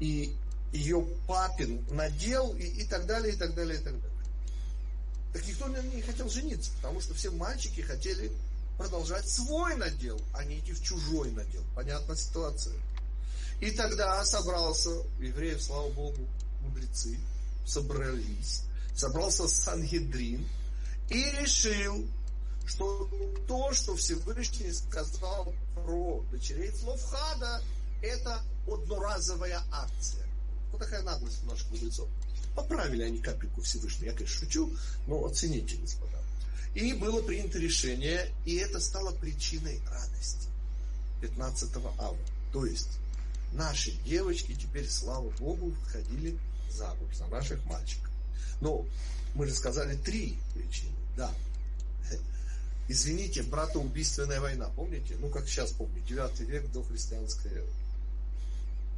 [0.00, 0.34] и
[0.72, 4.12] ее папин надел, и, и так далее, и так далее, и так далее.
[5.32, 8.32] Так никто не хотел жениться, потому что все мальчики хотели
[8.76, 11.62] продолжать свой надел, а не идти в чужой надел.
[11.74, 12.74] Понятная ситуация.
[13.60, 16.26] И тогда собрался, евреев, слава Богу,
[16.62, 17.18] мудрецы,
[17.64, 18.62] собрались,
[18.94, 20.46] собрался Сангедрин
[21.08, 22.06] и решил,
[22.66, 23.10] что
[23.46, 27.62] то, что Всевышний сказал про дочерей Цловхада,
[28.02, 30.26] это одноразовая акция.
[30.70, 32.08] Вот такая наглость у наших мудрецов.
[32.54, 34.10] Поправили они капельку Всевышнего.
[34.10, 34.70] Я, конечно, шучу,
[35.06, 36.18] но оцените, господа.
[36.74, 40.48] И было принято решение, и это стало причиной радости
[41.20, 42.16] 15 ава.
[42.52, 42.88] То есть
[43.52, 46.38] наши девочки теперь, слава Богу, входили
[46.70, 48.10] замуж за наших мальчиков.
[48.60, 48.86] Но
[49.34, 50.92] мы же сказали три причины.
[51.16, 51.30] Да,
[52.88, 55.16] Извините, братоубийственная война, помните?
[55.20, 57.70] Ну, как сейчас помню, 9 век до христианской эры.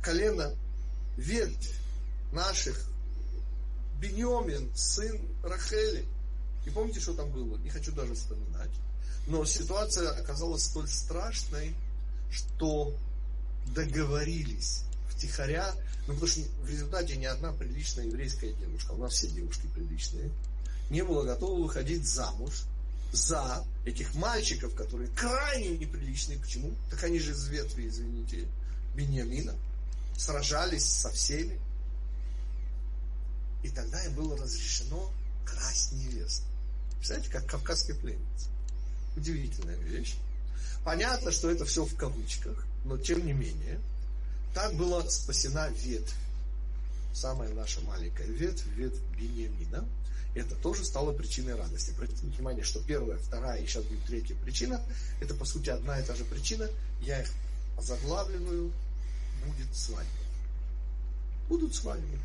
[0.03, 0.55] Колено,
[1.16, 1.73] ветвь
[2.33, 2.88] наших,
[4.01, 6.05] Беньомин, сын Рахели.
[6.66, 7.57] И помните, что там было?
[7.59, 8.70] Не хочу даже вспоминать.
[9.27, 11.75] Но ситуация оказалась столь страшной,
[12.31, 12.94] что
[13.75, 15.73] договорились втихаря,
[16.07, 20.31] ну, потому что в результате ни одна приличная еврейская девушка, у нас все девушки приличные,
[20.90, 22.64] не была готова выходить замуж
[23.14, 26.38] за этих мальчиков, которые крайне неприличные.
[26.38, 26.74] Почему?
[26.90, 28.46] Так они же из ветви, извините,
[28.94, 29.55] Бениамина.
[30.16, 31.59] Сражались со всеми.
[33.62, 35.11] И тогда им было разрешено
[35.44, 36.42] красть невест.
[36.96, 38.48] Представляете, как кавказский пленниц.
[39.16, 40.16] Удивительная вещь.
[40.85, 43.81] Понятно, что это все в кавычках, но тем не менее,
[44.53, 46.14] так была спасена ветвь.
[47.14, 49.87] самая наша маленькая ветвь, ветвь Бениамина,
[50.35, 51.92] это тоже стало причиной радости.
[51.92, 54.83] Обратите внимание, что первая, вторая и сейчас будет третья причина,
[55.20, 56.68] это по сути одна и та же причина,
[57.01, 57.31] я их
[57.79, 58.73] озаглавливаю,
[59.47, 60.11] будет свадьба.
[61.49, 62.18] Будут свадьбы.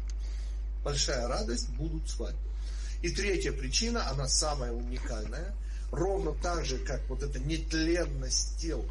[0.84, 2.39] Большая радость, будут свадьбы.
[3.02, 5.54] И третья причина, она самая уникальная,
[5.91, 8.86] ровно так же, как вот эта нетленность тел,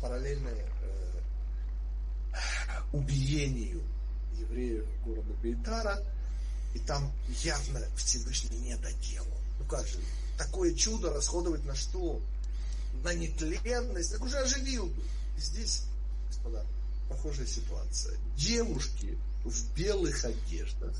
[0.00, 1.20] параллельная э,
[2.92, 3.82] убиению
[4.38, 6.02] евреев города Бейтара,
[6.78, 7.12] и там
[7.42, 9.26] явно Всевышний не доделал.
[9.58, 9.98] Ну как же,
[10.36, 12.20] такое чудо расходовать на что?
[13.02, 15.02] На нетленность, так уже оживил бы.
[15.36, 15.82] И здесь,
[16.28, 16.64] господа,
[17.08, 18.16] похожая ситуация.
[18.36, 20.94] Девушки в белых одеждах.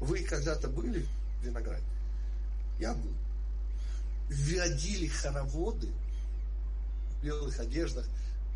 [0.00, 1.06] Вы когда-то были
[1.40, 1.84] в винограде?
[2.78, 3.12] Я был.
[4.28, 5.88] Водили хороводы
[7.10, 8.06] в белых одеждах.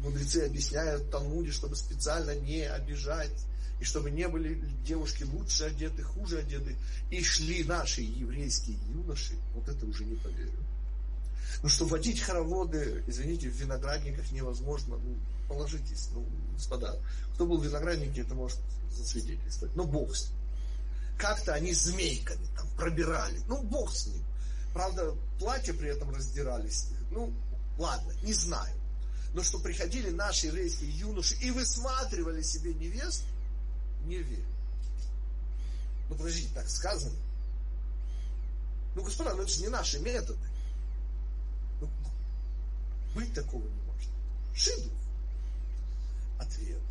[0.03, 3.47] Мудрецы объясняют Талмуде, чтобы специально не обижать
[3.81, 6.77] и чтобы не были девушки лучше одеты, хуже одеты,
[7.11, 10.53] и шли наши еврейские юноши, вот это уже не поверю.
[11.63, 15.17] Ну что водить хороводы, извините, в виноградниках невозможно, ну,
[15.49, 16.97] положитесь, ну, господа,
[17.35, 18.59] кто был в винограднике, это может
[18.93, 20.39] засвидетельствовать, но бог с ним.
[21.19, 24.23] Как-то они змейками там пробирали, ну бог с ним.
[24.73, 27.33] Правда, платья при этом раздирались, ну,
[27.79, 28.75] ладно, не знаю.
[29.35, 33.25] Но что приходили наши еврейские юноши и высматривали себе невест,
[34.05, 34.45] не верю.
[36.09, 37.17] Ну, подождите, так сказано.
[38.95, 40.39] Ну, господа, ну это же не наши методы.
[41.81, 41.89] Ну,
[43.15, 44.11] быть такого не может.
[44.55, 44.93] Шидух.
[46.39, 46.83] Ответ.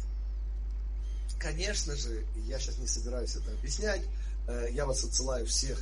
[1.38, 4.02] Конечно же, я сейчас не собираюсь это объяснять,
[4.48, 5.80] э, я вас отсылаю всех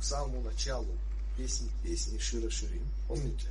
[0.00, 0.88] к самому началу
[1.36, 2.86] песни, песни Шира Ширим.
[3.08, 3.46] Помните?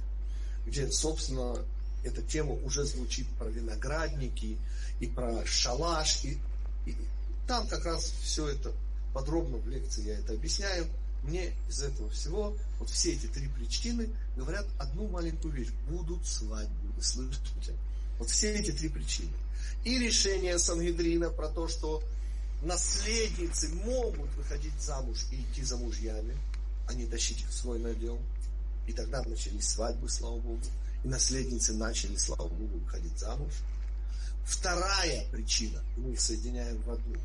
[0.66, 1.64] Где, собственно,
[2.04, 4.58] эта тема уже звучит про виноградники
[5.00, 6.24] и про шалаш.
[6.26, 6.38] И,
[6.86, 6.96] и
[7.48, 8.72] там как раз все это
[9.14, 10.88] подробно в лекции я это объясняю.
[11.24, 15.70] Мне из этого всего, вот все эти три причины говорят одну маленькую вещь.
[15.90, 16.92] Будут свадьбы.
[16.96, 17.74] Вы слышите?
[18.18, 19.32] Вот все эти три причины.
[19.84, 22.02] И решение Сангедрина про то, что
[22.62, 26.38] наследницы могут выходить замуж и идти за мужьями,
[26.88, 28.20] а не тащить их в свой надел.
[28.88, 30.62] И тогда начались свадьбы, слава Богу.
[31.04, 33.54] И наследницы начали, слава Богу, выходить замуж.
[34.46, 37.16] Вторая причина, мы их соединяем в одну.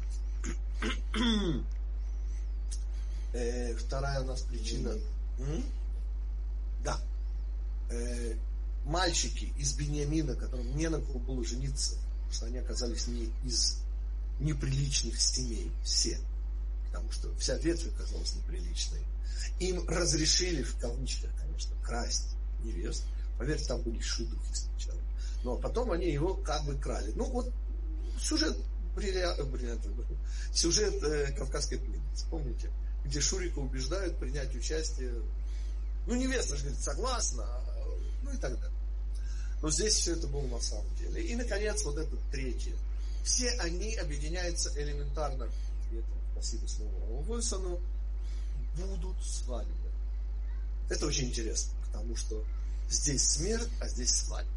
[3.32, 4.90] э, вторая у нас причина.
[5.38, 5.64] М?
[6.84, 7.00] Да.
[7.90, 8.34] Э,
[8.84, 13.78] мальчики из Бениамина, которым не на кого было жениться, потому что они оказались не из
[14.40, 16.18] неприличных семей, все.
[16.87, 19.00] Потому что вся ветвь оказалась неприличной.
[19.60, 23.04] Им разрешили, в кавычках, конечно, красть невест.
[23.38, 25.01] Поверьте, там были шидухи сначала.
[25.42, 27.12] Но потом они его как бы крали.
[27.14, 27.53] Ну вот
[28.20, 28.57] сюжет
[28.94, 30.07] бриллиантовый,
[30.53, 32.70] сюжет э, Кавказской пленницы, помните?
[33.05, 35.12] Где Шурика убеждают принять участие.
[36.07, 37.47] Ну, невеста же говорит, согласна,
[38.23, 38.79] ну и так далее.
[39.62, 41.23] Но здесь все это было на самом деле.
[41.23, 42.75] И, наконец, вот это третье.
[43.25, 45.44] Все они объединяются элементарно.
[45.44, 47.81] Это, спасибо снова Уилсону.
[48.77, 49.73] Будут свадьбы.
[50.90, 52.44] Это очень интересно, потому что
[52.88, 54.51] здесь смерть, а здесь свадьба.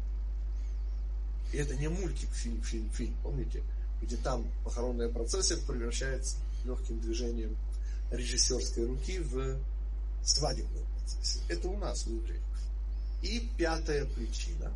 [1.52, 3.62] И это не мультик, фильм, фильм, фильм, помните?
[4.02, 7.56] Где там похоронная процессия превращается легким движением
[8.10, 9.58] режиссерской руки в
[10.22, 11.44] свадебную процессию.
[11.48, 12.20] Это у нас, у.
[13.22, 14.72] И пятая причина.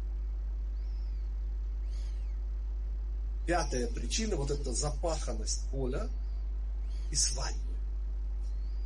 [3.47, 6.09] Пятая причина, вот эта запаханность поля
[7.11, 7.61] и свадьбы.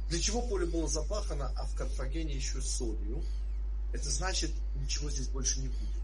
[0.09, 3.23] Для чего поле было запахано, а в Карфагене еще солью?
[3.97, 6.03] Это значит, ничего здесь больше не будет.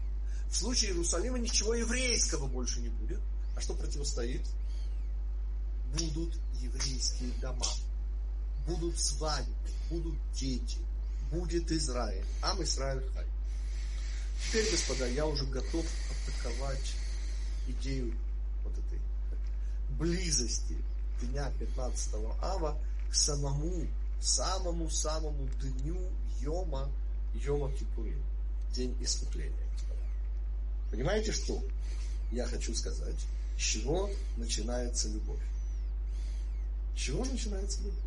[0.49, 3.19] В случае Иерусалима ничего еврейского больше не будет.
[3.55, 4.41] А что противостоит?
[5.99, 7.67] Будут еврейские дома.
[8.65, 9.53] Будут свадьбы,
[9.91, 10.79] будут дети,
[11.31, 12.25] будет Израиль.
[12.41, 13.27] Ам Израиль хай.
[14.47, 16.93] Теперь, господа, я уже готов атаковать
[17.67, 18.15] идею
[18.63, 18.99] вот этой
[19.99, 20.75] близости
[21.21, 22.75] дня 15 ава
[23.11, 23.85] к самому,
[24.19, 26.09] самому-самому дню
[26.41, 26.89] Йома,
[27.33, 28.21] Йома Кипурим,
[28.73, 29.53] день искупления.
[30.91, 31.63] Понимаете, что
[32.31, 33.15] я хочу сказать?
[33.57, 35.41] С чего начинается любовь?
[36.95, 37.99] С чего начинается любовь?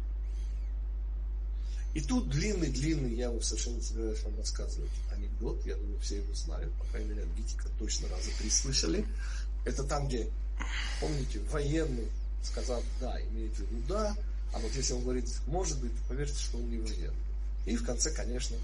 [1.95, 6.71] И тут длинный-длинный, я его совершенно собираюсь вам рассказывать, анекдот, я думаю, все его знают,
[6.75, 9.07] по крайней мере, Витика точно раза три слышали.
[9.65, 10.31] Это там, где,
[11.01, 12.09] помните, военный,
[12.43, 14.15] сказав да, имеет в виду да,
[14.53, 17.17] а вот если он говорит может быть, поверьте, что он не военный.
[17.65, 18.57] И в конце, конечно,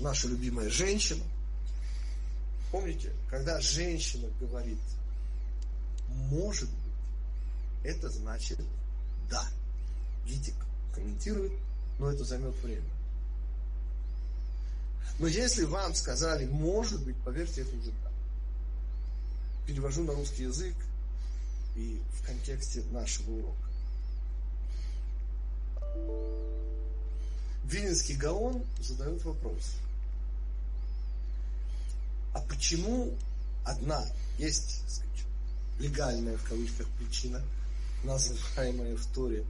[0.00, 1.24] наша любимая женщина.
[2.70, 4.78] Помните, когда женщина говорит
[6.14, 6.92] может быть,
[7.82, 8.58] это значит
[9.30, 9.46] да.
[10.26, 10.54] Гитик
[10.94, 11.52] комментирует,
[11.98, 12.88] но это займет время.
[15.18, 18.10] Но если вам сказали, может быть, поверьте, это уже да.
[19.66, 20.74] Перевожу на русский язык
[21.76, 23.64] и в контексте нашего урока.
[27.64, 29.76] Виленский Гаон задает вопрос.
[32.34, 33.12] А почему
[33.64, 34.04] одна
[34.38, 35.24] есть, сказать,
[35.78, 37.42] легальная в кавычках причина,
[38.02, 39.44] называемая в Торе,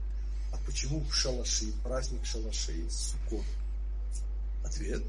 [0.53, 3.45] а почему шалаши, праздник шалашей, Суккот?
[4.65, 5.03] Ответ.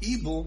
[0.00, 0.46] Ибо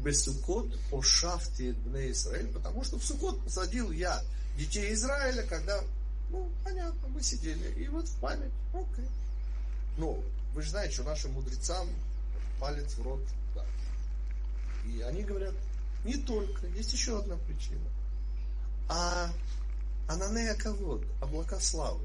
[0.00, 4.22] без Суккот ошафти бне Израиль, потому что в Суккот посадил я
[4.58, 5.82] детей Израиля, когда,
[6.30, 9.08] ну, понятно, мы сидели, и вот в память, окей.
[9.96, 10.22] Но
[10.56, 11.86] вы же знаете, что нашим мудрецам
[12.58, 13.20] палец в рот
[13.54, 13.62] да.
[14.86, 15.52] И они говорят,
[16.02, 17.84] не только, есть еще одна причина.
[18.88, 19.30] А
[20.08, 22.02] Ананея Кавод, облака славы.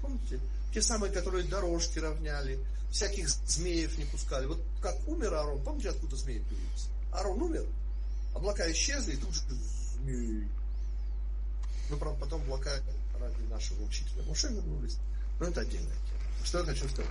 [0.00, 0.38] Помните?
[0.72, 4.46] Те самые, которые дорожки равняли, всяких змеев не пускали.
[4.46, 6.88] Вот как умер Аарон, помните, откуда змеи появились?
[7.12, 7.66] Аарон умер,
[8.32, 9.40] облака исчезли, и тут же
[9.94, 10.46] змеи.
[11.90, 12.70] Ну, правда, потом облака
[13.18, 14.98] ради нашего учителя Моше вернулись.
[15.40, 16.44] Но это отдельная тема.
[16.46, 17.10] Что я хочу сказать?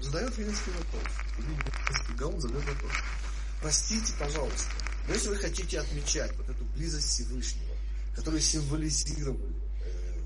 [0.00, 1.02] Задает Виленский вопрос.
[1.38, 2.92] Виленский Гаун задает вопрос.
[3.60, 4.70] Простите, пожалуйста,
[5.08, 7.74] но если вы хотите отмечать вот эту близость Всевышнего,
[8.14, 10.20] которую символизировали э,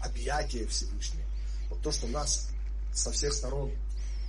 [0.00, 1.24] объятия Всевышнего,
[1.70, 2.50] вот то, что нас
[2.92, 3.70] со всех сторон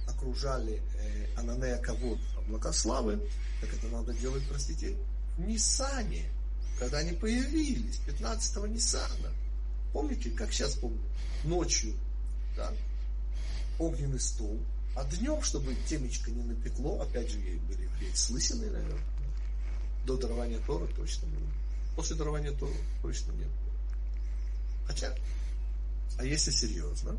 [0.07, 3.19] окружали э, Ананея Кавод, облака славы,
[3.61, 4.95] так это надо делать, простите,
[5.37, 6.29] в Нисане,
[6.79, 9.33] когда они появились, 15-го Ниссана.
[9.93, 11.01] Помните, как сейчас помню,
[11.43, 11.93] ночью,
[12.55, 12.73] да,
[13.79, 14.59] огненный стол,
[14.95, 19.03] а днем, чтобы темечко не напекло, опять же, были евреи с лысиной, наверное,
[20.05, 21.51] до дарования Тора точно было.
[21.95, 23.49] После дарования Тора точно нет.
[24.87, 25.13] Хотя,
[26.17, 27.17] а если серьезно,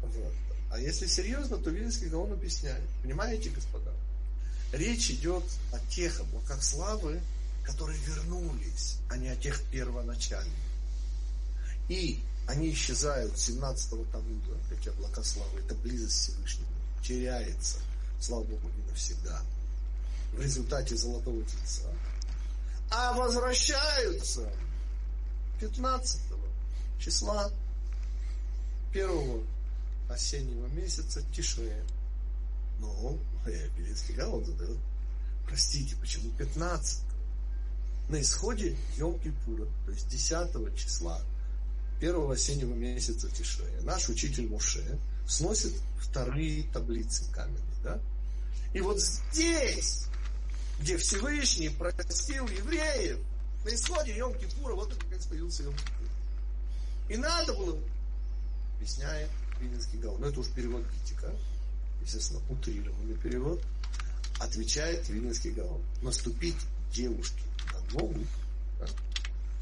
[0.00, 0.32] вот.
[0.70, 2.82] А если серьезно, то Вильнинский Гаон объясняет.
[3.02, 3.92] Понимаете, господа?
[4.72, 7.20] Речь идет о тех облаках славы,
[7.64, 10.52] которые вернулись, а не о тех первоначальных.
[11.88, 15.60] И они исчезают 17-го Тамуза, эти облака славы.
[15.60, 16.68] Это близость Всевышнего.
[17.02, 17.78] Теряется,
[18.20, 19.42] слава Богу, не навсегда.
[20.32, 21.88] В результате золотого тельца.
[22.90, 24.50] А возвращаются
[25.60, 26.20] 15
[26.98, 27.50] числа
[28.92, 29.42] первого
[30.08, 31.84] осеннего месяца Тишре.
[32.78, 34.78] Но Белинский Гаон задает,
[35.46, 37.00] простите, почему 15
[38.08, 41.20] На исходе Йом-Кипура, то есть 10 числа
[42.00, 47.62] первого осеннего месяца Тишрея, наш учитель Муше сносит вторые таблицы каменные.
[47.82, 48.00] Да?
[48.72, 50.06] И вот здесь,
[50.80, 53.18] где Всевышний простил евреев,
[53.64, 56.08] на исходе Йом-Кипура, вот наконец появился Йом-Кипур.
[57.08, 57.78] И надо было,
[58.76, 59.30] объясняет
[59.60, 61.32] Виленский Гаон, но это уж перевод Гитика,
[62.02, 63.62] естественно, утрированный перевод,
[64.40, 66.56] отвечает Виленский Гаон, наступить
[66.92, 67.42] девушке
[67.72, 68.20] на ногу
[68.78, 68.86] да,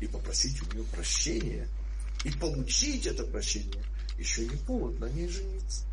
[0.01, 1.68] и попросить у нее прощения–
[2.25, 3.83] и получить это прощение
[4.18, 5.85] еще не повод на ней жениться.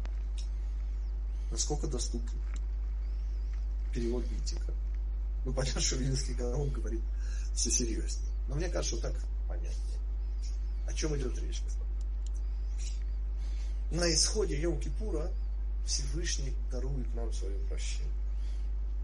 [1.52, 2.40] Насколько доступен
[3.94, 4.72] перевод Витика.
[5.46, 7.02] Ну, понятно, что Вильнинский Гаон говорит
[7.56, 8.32] все серьезнее.
[8.48, 10.00] Но мне кажется, что так понятнее.
[10.88, 11.62] О чем идет речь?
[13.92, 15.32] На исходе Йом-Кипура
[15.86, 18.14] Всевышний дарует нам свое прощение.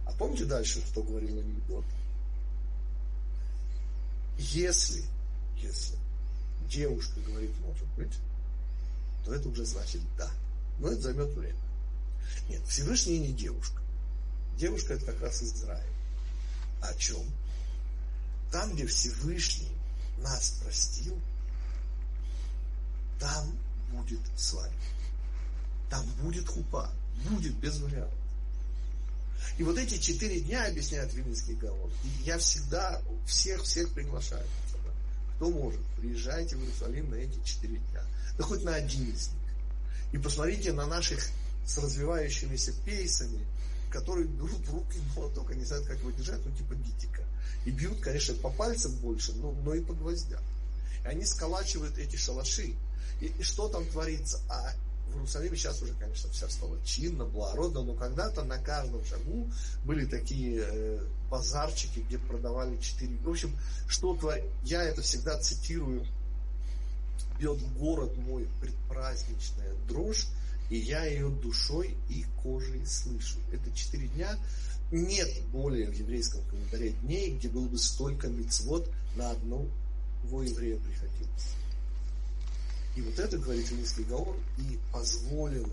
[0.06, 1.86] А помните дальше, что говорил анекдот?
[4.38, 5.04] Если,
[5.58, 5.98] если
[6.68, 8.14] девушка говорит, может быть,
[9.26, 10.30] то это уже значит да.
[10.80, 11.60] Но это займет время.
[12.50, 13.82] Нет, Всевышний не девушка.
[14.58, 15.94] Девушка это как раз Израиль.
[16.82, 17.24] О чем?
[18.52, 19.72] Там, где Всевышний
[20.20, 21.20] нас простил,
[23.20, 23.58] там
[23.92, 24.76] будет свадьба.
[25.90, 26.92] Там будет хупа.
[27.30, 28.20] Будет без вариантов.
[29.58, 31.92] И вот эти четыре дня, объясняет Вильнинский Гаон,
[32.24, 34.46] я всегда всех-всех приглашаю.
[35.36, 38.04] Кто может, приезжайте в Иерусалим на эти четыре дня.
[38.38, 39.42] Да хоть на один из них.
[40.14, 41.28] И посмотрите на наших
[41.66, 43.46] с развивающимися пейсами,
[43.90, 47.24] которые берут руки молоток, они знают, как его держать, ну типа гитика.
[47.66, 50.44] И бьют, конечно, по пальцам больше, но, но и по гвоздям.
[51.04, 52.76] И они сколачивают эти шалаши.
[53.22, 54.40] И, и что там творится?
[54.50, 54.74] А
[55.16, 59.50] в Иерусалиме сейчас уже, конечно, вся стала чинно, благородно, но когда-то на каждом шагу
[59.86, 61.00] были такие э,
[61.30, 63.16] базарчики, где продавали четыре.
[63.18, 63.58] В общем,
[63.88, 64.46] что творит?
[64.64, 66.06] Я это всегда цитирую.
[67.40, 70.28] Бьет город мой предпраздничная дрожь,
[70.70, 73.40] и я ее душой и кожей слышу.
[73.52, 74.38] Это четыре дня.
[74.92, 79.68] Нет более в еврейском календаре дней, где было бы столько мецвод на одного
[80.44, 81.56] еврея приходилось.
[82.96, 85.70] И вот это, говорит Вилинский Гаон, и позволило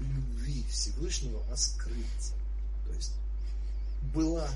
[0.00, 2.34] любви Всевышнего раскрыться.
[2.86, 3.12] То есть
[4.14, 4.48] было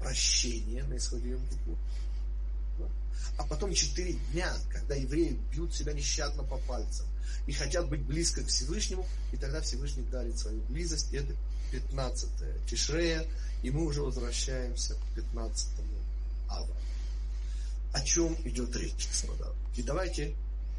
[0.00, 1.42] прощение на исходе йом
[3.36, 7.06] а потом четыре дня, когда евреи бьют себя нещадно по пальцам
[7.46, 11.12] и хотят быть близко к Всевышнему, и тогда Всевышний дарит свою близость.
[11.12, 11.34] И это
[11.72, 12.28] 15
[12.68, 13.26] Тишрея,
[13.62, 15.68] и мы уже возвращаемся к 15
[16.48, 16.76] Ава.
[17.92, 19.52] О чем идет речь, господа?
[19.76, 20.34] И давайте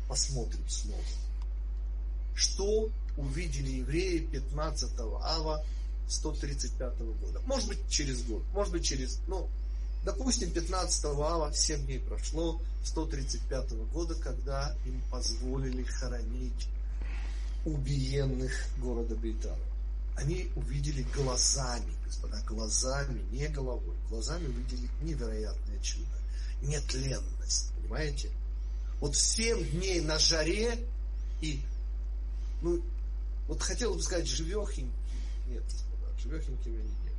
[0.08, 1.04] посмотрим снова.
[2.36, 5.64] Что увидели евреи 15 ава
[6.08, 7.42] 135 года?
[7.46, 9.48] Может быть, через год, может быть, через, ну,
[10.04, 16.68] допустим, 15 ава 7 дней прошло 135 года, когда им позволили хоронить
[17.66, 19.58] убиенных города Бейтара.
[20.18, 26.06] Они увидели глазами, господа, глазами, не головой, глазами увидели невероятное чудо,
[26.62, 28.30] нетленность, понимаете?
[29.00, 30.80] Вот 7 дней на жаре
[31.42, 31.62] и,
[32.62, 32.82] ну,
[33.48, 34.92] вот хотел бы сказать живехенькие.
[35.48, 37.14] Нет, господа, живехенькими они нет.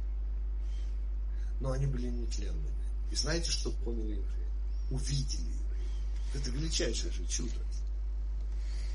[1.61, 2.71] Но они были нетленными.
[3.11, 4.49] И знаете, что поняли евреи?
[4.91, 5.91] Увидели евреи.
[6.35, 7.61] Это величайшее же чудо.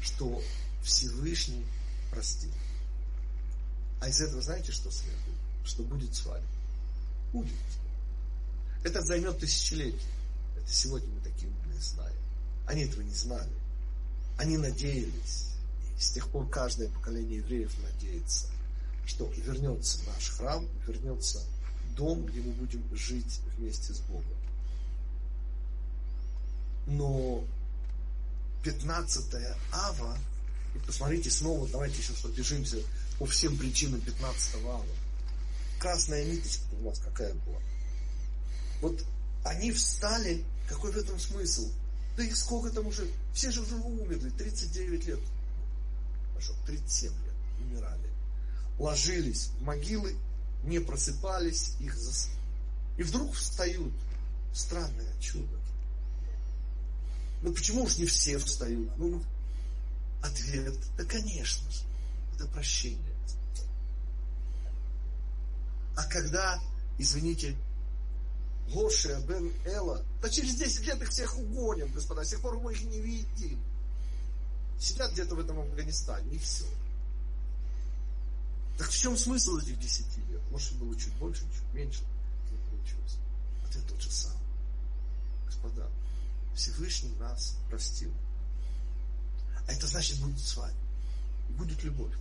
[0.01, 0.43] Что
[0.83, 1.65] Всевышний
[2.11, 2.51] простил.
[4.01, 5.37] А из этого знаете, что следует?
[5.63, 6.47] Что будет с вами.
[7.31, 7.53] Будет.
[8.83, 9.99] Это займет тысячелетия.
[10.57, 12.20] Это сегодня мы такие умные знаем.
[12.71, 13.51] Они этого не знали.
[14.37, 15.47] Они надеялись.
[15.97, 18.47] И с тех пор каждое поколение евреев надеется,
[19.05, 21.43] что вернется наш храм, вернется
[21.97, 24.23] дом, где мы будем жить вместе с Богом.
[26.87, 27.43] Но
[28.63, 29.35] 15
[29.73, 30.17] ава,
[30.73, 32.77] и посмотрите снова, давайте сейчас пробежимся
[33.19, 34.85] по всем причинам 15 ава.
[35.77, 37.59] Красная ниточка у нас какая была.
[38.79, 39.03] Вот
[39.43, 41.69] они встали, какой в этом смысл?
[42.21, 45.19] Да их сколько там уже, все же уже умерли, 39 лет.
[46.33, 47.33] Хорошо, 37 лет
[47.65, 48.09] умирали.
[48.77, 50.15] Ложились в могилы,
[50.63, 52.29] не просыпались, их зас...
[52.99, 53.91] И вдруг встают.
[54.53, 55.57] Странное чудо.
[57.41, 58.95] Ну почему уж не все встают?
[58.97, 59.23] Ну,
[60.21, 61.81] ответ, да конечно же,
[62.35, 63.15] это прощение.
[65.95, 66.61] А когда,
[66.99, 67.55] извините,
[68.71, 72.73] Гошия бен Эла, да через 10 лет их всех угоним, господа, с тех пор мы
[72.73, 73.61] их не видим.
[74.79, 76.65] Сидят где-то в этом Афганистане, и все.
[78.77, 80.41] Так в чем смысл этих 10 лет?
[80.49, 82.01] Может, было чуть больше, чуть меньше.
[82.51, 83.17] Не получилось.
[83.67, 84.39] Ответ тот же самый.
[85.45, 85.87] Господа,
[86.55, 88.11] Всевышний нас простил.
[89.67, 90.75] А это значит будет с вами.
[91.49, 92.13] Будет любовь.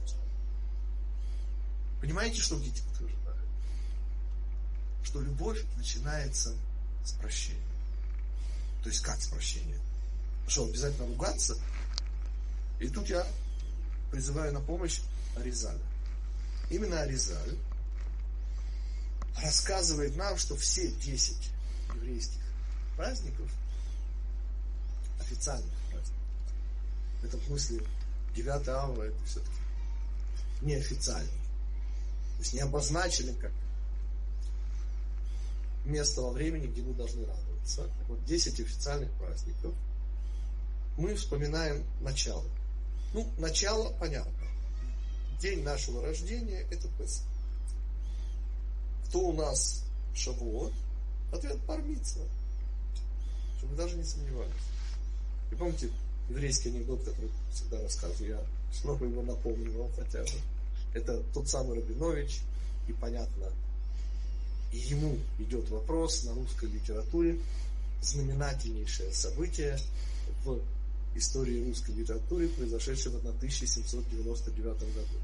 [2.00, 3.29] Понимаете, что Гитик утверждает?
[5.04, 6.54] Что любовь начинается
[7.04, 7.58] с прощения.
[8.82, 9.78] То есть как с прощения?
[10.48, 11.56] Что, обязательно ругаться?
[12.78, 13.26] И тут я
[14.10, 15.00] призываю на помощь
[15.36, 15.78] Аризаля.
[16.70, 17.56] Именно Аризаль
[19.42, 21.36] рассказывает нам, что все 10
[21.94, 22.40] еврейских
[22.96, 23.50] праздников,
[25.20, 26.22] официальных праздников,
[27.20, 27.82] в этом смысле
[28.34, 29.56] 9 ава это все-таки
[30.62, 31.28] неофициально.
[31.28, 33.52] То есть не обозначены как
[35.84, 37.88] место во времени, где мы должны радоваться.
[38.08, 39.74] Вот 10 официальных праздников.
[40.96, 42.44] Мы вспоминаем начало.
[43.14, 44.32] Ну, начало понятно.
[45.40, 47.24] День нашего рождения– это Песах.
[49.08, 50.72] Кто у нас Шавуот?
[51.32, 52.20] Ответ– Пармица.
[53.58, 54.52] Чтобы даже не сомневались.
[55.50, 55.90] И помните
[56.28, 58.40] еврейский анекдот, который всегда рассказываю, я
[58.72, 60.40] снова его напомню вам хотя бы.
[60.94, 62.40] Это тот самый Рабинович,
[62.88, 63.46] и понятно,
[64.72, 67.38] и ему идет вопрос на русской литературе,
[68.02, 69.78] знаменательнейшее событие
[70.44, 70.60] в
[71.14, 75.18] истории русской литературы, произошедшее в 1799 году.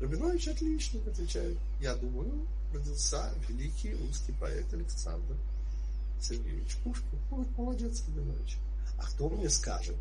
[0.00, 1.56] Рабинович отлично отвечает.
[1.80, 5.36] Я думаю, родился великий русский поэт Александр
[6.20, 7.18] Сергеевич Пушкин.
[7.30, 8.58] Вот молодец, Рабинович.
[8.98, 9.96] А кто мне скажет,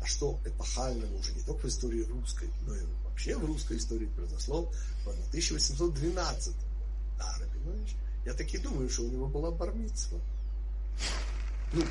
[0.00, 4.06] а что эпохально уже не только в истории русской, но и вообще в русской истории
[4.06, 4.70] произошло
[5.04, 6.54] в 1812
[7.24, 10.20] а, Рабинович, я таки думаю, что у него была бармитсва.
[11.72, 11.84] Ну,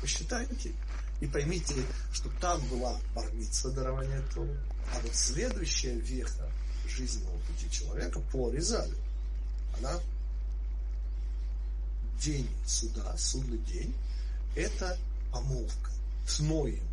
[0.00, 0.72] посчитайте
[1.20, 1.74] и поймите,
[2.12, 4.58] что там была бармитсва дарования Торы,
[4.92, 6.50] а вот следующая веха
[6.88, 8.96] жизненного пути человека по Резалю,
[9.78, 9.98] она
[12.20, 13.94] день суда, судный день,
[14.54, 14.98] это
[15.32, 15.90] помолвка,
[16.26, 16.84] тноем.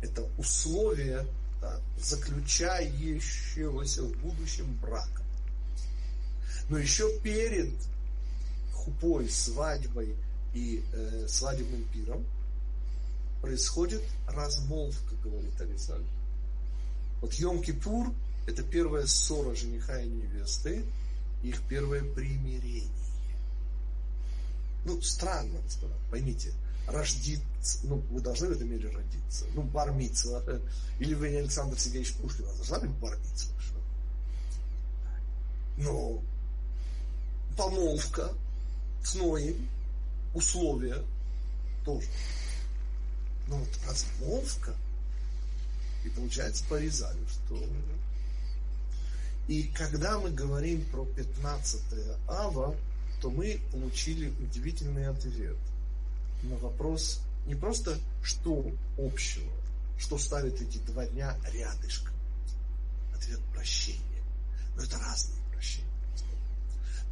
[0.00, 1.26] Это условие
[1.60, 5.22] да, заключающегося в будущем брака.
[6.68, 7.72] Но еще перед
[8.72, 10.14] хупой, свадьбой
[10.54, 12.24] и э, свадебным пиром
[13.40, 16.04] происходит размолвка, говорит Аризаль.
[17.20, 18.14] Вот Йом-Кипур–
[18.46, 20.84] это первая ссора жениха и невесты,
[21.42, 22.88] их первое примирение.
[24.84, 26.52] Ну, странно, господа, поймите,
[26.86, 29.44] рождиться, ну, вы должны в этом мире родиться.
[29.54, 30.42] Ну, бармица,
[30.98, 33.46] или вы не Александр Сергеевич Пушкин, вас должна быть бармица.
[35.76, 36.22] Но
[37.58, 38.32] помолвка
[39.04, 39.68] с Ноем,
[40.32, 41.02] условия
[41.84, 42.06] тоже.
[43.48, 44.74] Но вот размолвка,
[46.04, 47.60] и получается порезали, что...
[49.48, 51.80] И когда мы говорим про 15
[52.28, 52.76] ава,
[53.20, 55.56] то мы получили удивительный ответ
[56.42, 58.64] на вопрос не просто что
[58.98, 59.50] общего,
[59.98, 62.14] что ставит эти два дня рядышком.
[63.16, 64.22] Ответ прощения.
[64.76, 65.87] Но это разные прощения.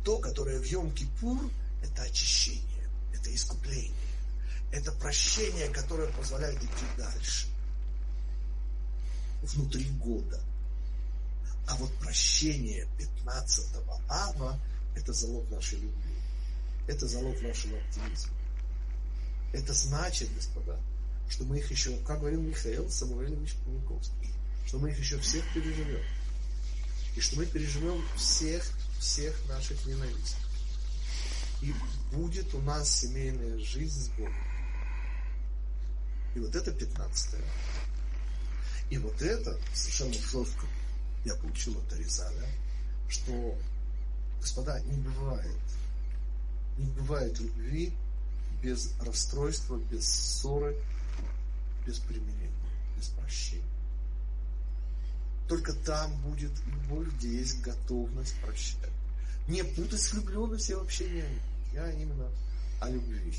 [0.07, 1.50] То, которое в Йом-Кипур,
[1.82, 3.92] это очищение, это искупление.
[4.70, 7.48] Это прощение, которое позволяет идти дальше.
[9.42, 10.40] Внутри года.
[11.66, 14.61] А вот прощение 15-го ава–
[14.96, 16.14] это залог нашей любви.
[16.86, 18.32] Это залог нашего оптимизма.
[19.52, 20.78] Это значит, господа,
[21.28, 24.30] что мы их еще, как говорил Михаил Самуэльевич Паниковский,
[24.68, 26.04] что мы их еще всех переживем.
[27.16, 30.47] И что мы переживем всех, всех наших ненавистных.
[31.62, 31.74] И
[32.12, 34.34] будет у нас семейная жизнь с Богом.
[36.34, 37.40] И вот это 15
[38.90, 40.66] И вот это совершенно жестко
[41.24, 42.47] я получил от Аризаля,
[43.09, 43.59] что,
[44.40, 45.61] господа, не бывает,
[46.78, 47.92] не бывает любви
[48.62, 50.76] без расстройства, без ссоры,
[51.84, 52.51] без примирения,
[52.97, 53.64] без прощения.
[55.49, 58.90] Только там будет любовь, где есть готовность прощать.
[59.49, 61.24] Не путать с влюбленностью, вообще не
[61.72, 62.28] Я именно
[62.80, 63.32] о любви.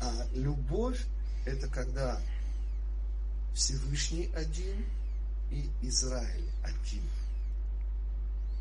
[0.00, 1.00] А любовь–
[1.46, 2.20] это когда
[3.54, 4.84] Всевышний один
[5.50, 7.02] и Израиль один.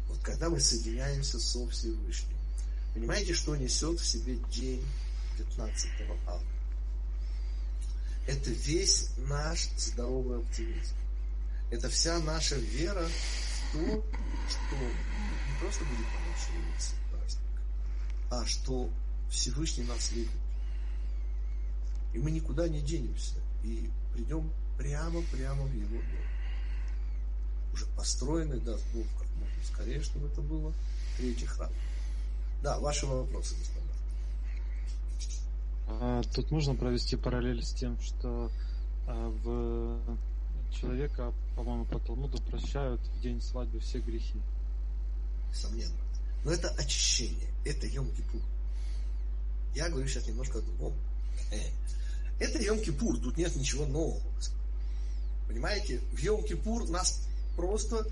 [0.08, 2.38] Вот когда мы соединяемся со Всевышним.
[2.93, 4.86] Понимаете, что несет в себе день
[5.38, 5.89] 15
[6.28, 6.41] ава?
[8.28, 10.95] Это весь наш здоровый оптимизм.
[11.72, 14.03] Это вся наша вера в то,
[14.49, 17.61] что не просто будет помочь праздник,
[18.30, 18.89] а что
[19.30, 20.32] Всевышний нас любит.
[22.14, 23.36] И мы никуда не денемся.
[23.64, 27.74] И придем прямо-прямо в его дом.
[27.74, 30.72] Уже построенный, даст Бог, как можно скорее, чтобы это было,
[31.18, 31.72] третий храм.
[32.61, 33.84] Да, ваши вопросы, господа.
[35.88, 38.51] А, тут можно провести параллель с тем, что
[39.07, 39.99] а, в
[40.74, 44.41] человека, по-моему, по Талмуду прощают в день свадьбы все грехи.
[45.51, 45.95] Несомненно.
[46.43, 48.41] Но это очищение, это Йом-Кипур.
[49.76, 50.93] Я говорю сейчас немножко о другом.
[51.51, 51.59] Э,
[52.39, 54.21] это Йом-Кипур, тут нет ничего нового.
[55.47, 58.05] Понимаете, в Йом-Кипур нас просто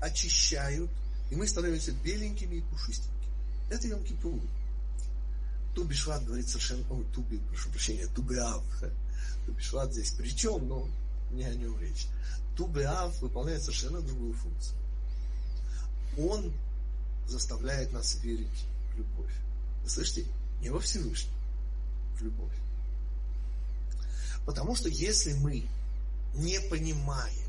[0.00, 0.90] очищают,
[1.30, 3.14] и мы становимся беленькими и пушистенькими.
[3.70, 4.40] Это Йом-Кипур.
[5.74, 6.84] Тубишват говорит совершенно...
[6.90, 8.64] Ой, Туби, прошу прощения, Тубиав.
[9.46, 10.88] Тубишват здесь при чем, но
[11.30, 12.06] не о нем речь.
[12.56, 14.76] Тубиав выполняет совершенно другую функцию.
[16.18, 16.52] Он
[17.26, 19.32] заставляет нас верить в любовь.
[19.84, 20.26] Вы слышите?
[20.60, 21.32] Не во Всевышний,
[22.18, 22.54] в любовь.
[24.44, 25.68] Потому что если мы
[26.34, 27.48] не понимаем,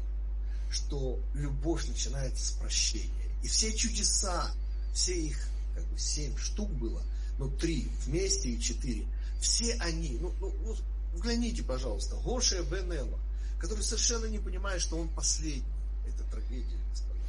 [0.69, 3.09] что любовь начинается с прощения,
[3.41, 4.51] и все чудеса,
[4.93, 7.01] все их как бы семь штук было,
[7.37, 9.07] ну три вместе и четыре,
[9.39, 10.75] все они, ну, ну, ну
[11.13, 13.17] взгляните, пожалуйста, Гоша Бенелла,
[13.59, 15.63] который совершенно не понимает, что он последний.
[16.07, 17.19] Это трагедия, господа.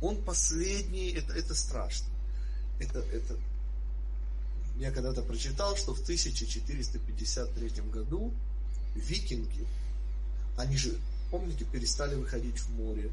[0.00, 2.08] Он последний, это, это страшно.
[2.80, 3.36] Это, это...
[4.78, 8.32] Я когда-то прочитал, что в 1453 году
[8.94, 9.66] викинги,
[10.56, 10.98] они же,
[11.30, 13.10] помните, перестали выходить в море.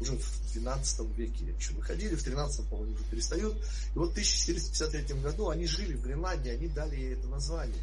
[0.00, 3.56] Уже в 12 веке еще выходили, в 13 по-моему, уже перестают.
[3.94, 7.82] И вот в 1453 году они жили в Гренландии, они дали ей это название.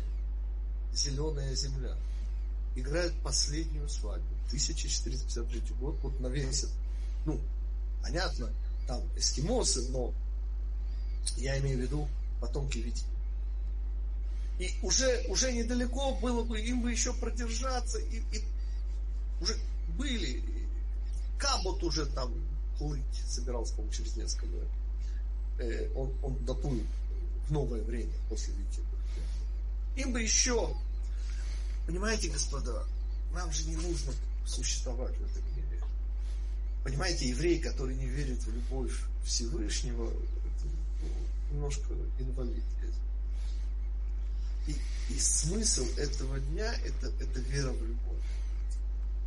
[0.94, 1.98] Зеленая земля
[2.76, 4.28] играют последнюю свадьбу.
[4.48, 6.66] 1453 год, вот на весь
[7.26, 7.40] ну,
[8.02, 8.52] понятно,
[8.88, 10.14] там эскимосы, но
[11.38, 12.08] я имею в виду
[12.40, 13.04] потомки Вити.
[14.60, 18.44] И уже, уже недалеко было бы, им бы еще продержаться, и, и
[19.42, 19.58] уже
[19.98, 20.44] были,
[21.38, 22.34] Кабот уже там
[22.78, 24.68] плыть собирался, по-моему, через несколько лет.
[25.60, 26.84] Э, он, он доплыл
[27.48, 28.82] в новое время после Вити.
[29.98, 30.76] Им бы еще
[31.86, 32.86] Понимаете, господа,
[33.34, 34.14] нам же не нужно
[34.46, 35.82] существовать в этом мире.
[36.84, 38.94] Понимаете, еврей, который не верит в любовь
[39.26, 40.68] Всевышнего, это
[41.52, 42.64] немножко инвалид.
[44.68, 44.76] И,
[45.10, 48.24] и смысл этого дня это, это вера в любовь.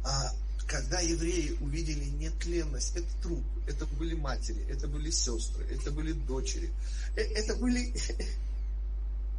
[0.05, 0.33] А
[0.67, 6.71] когда евреи увидели нетленность, это труп, это были матери, это были сестры, это были дочери,
[7.17, 7.95] э, это были...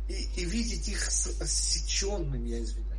[0.10, 1.08] И, и видеть их
[1.40, 2.99] рассеченными, я извиняюсь,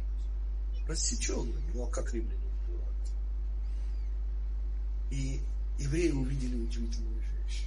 [0.90, 2.96] рассеченными, ну а как римляне убивают?
[5.10, 5.40] И
[5.78, 7.64] евреи увидели удивительную вещь.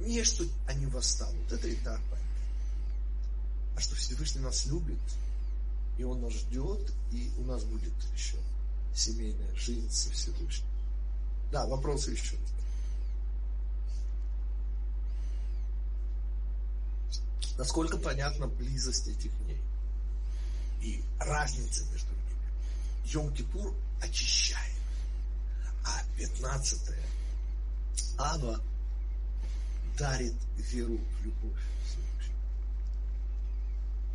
[0.00, 2.28] Не что они восстанут, это и так понятно.
[3.76, 4.98] А что Всевышний нас любит,
[5.96, 8.36] и Он нас ждет, и у нас будет еще
[8.94, 10.66] семейная жизнь со Всевышним.
[11.52, 12.36] Да, вопросы еще.
[17.56, 19.63] Насколько понятна близость этих дней
[20.84, 22.44] и разница между ними.
[23.06, 24.76] Йом-Кипур очищает,
[25.84, 26.80] а 15
[28.18, 28.60] Ава
[29.98, 31.60] дарит веру в любовь.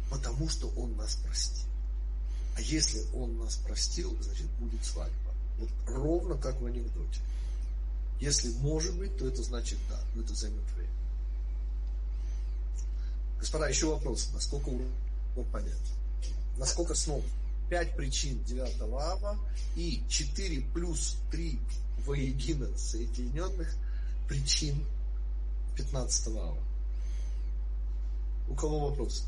[0.10, 1.66] Потому что Он нас простил.
[2.56, 5.34] А если он нас простил, значит будет свадьба.
[5.60, 7.22] Вот ровно как в анекдоте.
[8.20, 10.92] Если может быть, то это значит да, но это займет время.
[13.40, 14.30] Господа, еще вопрос.
[14.34, 15.99] Насколько урок понятен?
[16.60, 17.24] Насколько снова?
[17.70, 19.40] Пять причин 9 ава
[19.78, 21.58] и 4 плюс 3
[22.06, 23.74] воедино соединенных
[24.28, 24.86] причин
[25.78, 26.58] 15 ава.
[28.50, 29.26] У кого вопрос?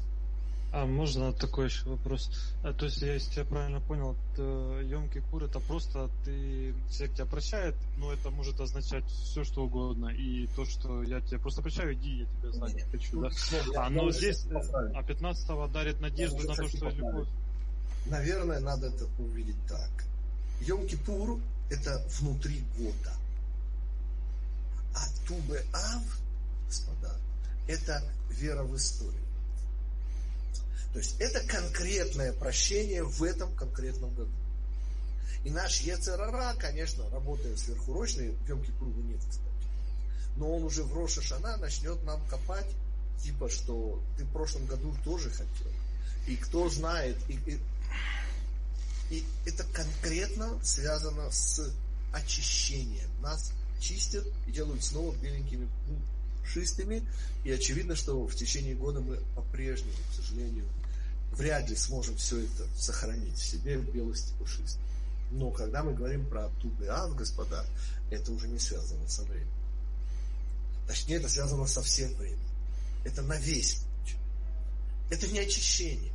[0.73, 2.31] А можно такой еще вопрос?
[2.63, 7.25] А, то есть, я, если я правильно понял, Йом Кипур это просто ты человек тебя
[7.25, 10.07] прощает, но это может означать все, что угодно.
[10.07, 13.29] И то, что я тебя просто прощаю, иди, я тебя знать не хочу, да?
[13.75, 14.53] А, но здесь, э,
[14.93, 17.27] а 15-го дарит надежду на то, что любовь.
[18.05, 20.05] Наверное, надо это увидеть так.
[20.61, 21.37] Йом Кипур
[21.69, 23.13] это внутри года.
[24.95, 26.19] А Тубе Ав,
[26.67, 27.13] господа,
[27.67, 29.21] это вера в историю.
[30.93, 34.31] То есть это конкретное прощение в этом конкретном году.
[35.43, 39.41] И наш Ецерара, конечно, работая сверхурочно, в Йом Кипуру нет, кстати,
[40.35, 42.67] но он уже в Роша Шана начнет нам копать,
[43.23, 45.71] типа, что ты в прошлом году тоже хотел.
[46.27, 47.59] И кто знает, и, и,
[49.09, 51.73] и это конкретно связано с
[52.13, 53.09] очищением.
[53.21, 55.67] Нас чистят и делают снова беленькими
[56.41, 57.03] пушистыми.
[57.43, 60.65] И очевидно, что в течение года мы по-прежнему, к сожалению,
[61.31, 64.81] вряд ли сможем все это сохранить в себе в белости пушистой.
[65.31, 67.65] Но когда мы говорим про Тубеав, господа,
[68.09, 69.47] это уже не связано со временем.
[70.87, 72.39] Точнее, это связано со всем временем.
[73.05, 74.15] Это на весь путь.
[75.09, 76.11] Это не очищение.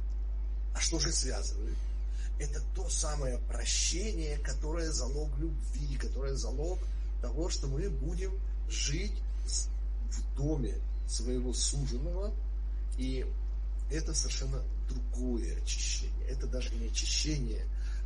[0.74, 1.76] А что же связывает?
[2.38, 6.78] Это то самое прощение, которое залог любви, которое залог
[7.22, 8.38] того, что мы будем
[8.68, 9.14] жить
[10.10, 10.74] в доме
[11.08, 12.34] своего суженого.
[12.98, 13.24] И
[13.90, 16.26] это совершенно другое очищение.
[16.28, 17.64] Это даже не очищение,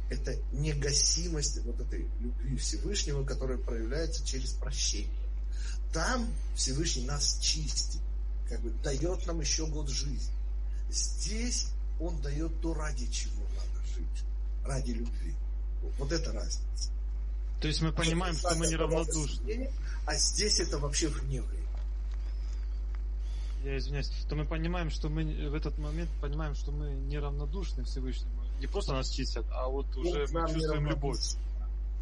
[0.08, 5.10] это негасимость вот этой любви Всевышнего, которая проявляется через прощение.
[5.92, 8.00] Там Всевышний нас чистит,
[8.48, 10.34] как бы дает нам еще год жизни.
[10.90, 11.68] Здесь
[12.00, 14.24] Он дает то, ради чего надо жить,
[14.64, 15.34] ради любви.
[15.98, 16.90] Вот это разница.
[17.60, 19.70] То есть мы понимаем, что мы неравнодушны.
[20.06, 21.60] А здесь это вообще вне времени
[23.64, 28.42] я извиняюсь, то мы понимаем, что мы в этот момент понимаем, что мы неравнодушны Всевышнему.
[28.60, 31.20] Не просто нас чистят, а вот ну, уже мы чувствуем любовь.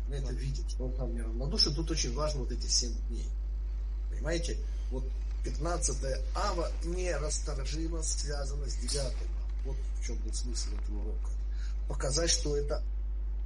[0.09, 1.75] Мы это видим, что он нам неравнодушен.
[1.75, 3.29] Тут очень важно вот эти семь дней.
[4.11, 4.57] Понимаете?
[4.91, 5.05] Вот
[5.45, 5.97] 15
[6.35, 9.13] ава нерасторжимо связано с 9
[9.65, 11.31] Вот в чем был смысл этого урока.
[11.89, 12.83] Показать, что это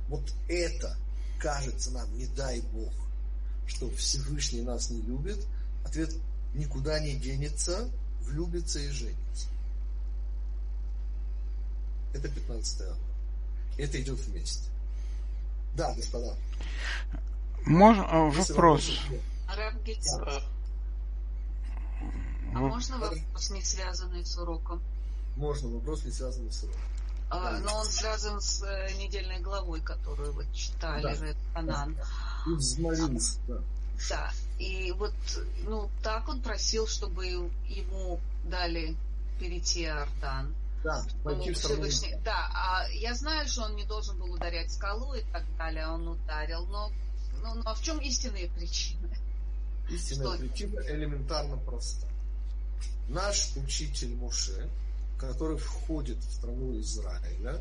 [0.09, 0.97] вот это
[1.39, 2.93] кажется нам, не дай Бог,
[3.67, 5.39] что Всевышний нас не любит.
[5.85, 6.15] Ответ
[6.55, 7.91] никуда не денется,
[8.23, 9.49] влюбится и женится.
[12.15, 12.97] Это 15 ава.
[13.79, 14.69] Это идет вместе.
[15.75, 16.35] Да, господа.
[17.65, 18.91] Можно а, вопрос?
[22.55, 24.83] А можно вопрос, не связанный с уроком?
[25.37, 26.83] Можно, вопрос не связанный с уроком.
[27.31, 31.35] А, но он связан с э, недельной главой, которую вы читали, да.
[31.55, 31.97] Анан.
[31.97, 33.25] Да.
[33.49, 33.63] да.
[34.11, 34.33] Да,
[34.63, 35.13] и вот,
[35.65, 38.97] ну, так он просил, чтобы ему дали
[39.41, 40.55] перейти Иордан.
[40.85, 45.23] Да, ну, Всевышний, да, а я знаю, что он не должен был ударять скалу и
[45.33, 46.91] так далее, он ударил, но,
[47.41, 49.17] ну, ну а в чем истинные причины?
[49.91, 50.39] Истинная что?
[50.39, 52.07] причина элементарно проста.
[53.09, 54.69] Наш учитель Муше,
[55.19, 57.61] который входит в страну Израиля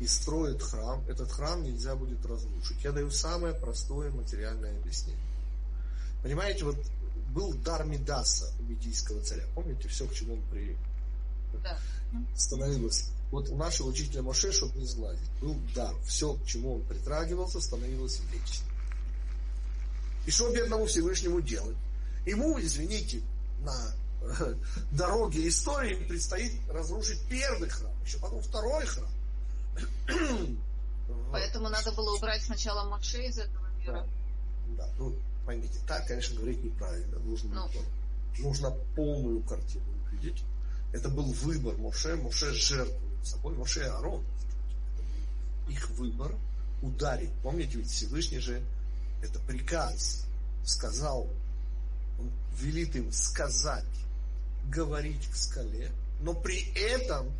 [0.00, 2.82] и строит храм, этот храм нельзя будет разрушить.
[2.82, 5.31] Я даю самое простое материальное объяснение.
[6.22, 6.76] Понимаете, вот
[7.34, 9.44] был дар Медаса у медийского царя.
[9.54, 10.76] Помните все, к чему он при,
[11.62, 11.78] Да.
[12.36, 13.08] становилось.
[13.30, 15.94] Вот у нашего учителя Моше, чтобы не знали, был дар.
[16.04, 18.68] Все, к чему он притрагивался, становилось вечным.
[20.26, 21.76] И что бедному Всевышнему делать?
[22.26, 23.22] Ему, извините,
[23.60, 23.94] на
[24.92, 29.10] дороге истории предстоит разрушить первый храм, еще потом второй храм.
[31.32, 34.06] Поэтому надо было убрать сначала Моше из этого мира.
[34.76, 35.14] Да, ну,
[35.44, 37.18] поймите, так, конечно, говорить неправильно.
[37.18, 38.42] Нужно, Ну.
[38.42, 40.42] нужно полную картину увидеть.
[40.92, 42.16] Это был выбор Моше.
[42.16, 43.54] Моше жертвует собой.
[43.54, 44.22] Моше и был
[45.68, 46.34] их выбор
[46.82, 47.30] ударить.
[47.42, 48.62] Помните, ведь Всевышний же
[49.22, 50.26] это приказ
[50.64, 51.28] сказал,
[52.18, 53.84] он велит им сказать,
[54.68, 55.90] говорить к скале,
[56.20, 57.30] но при этом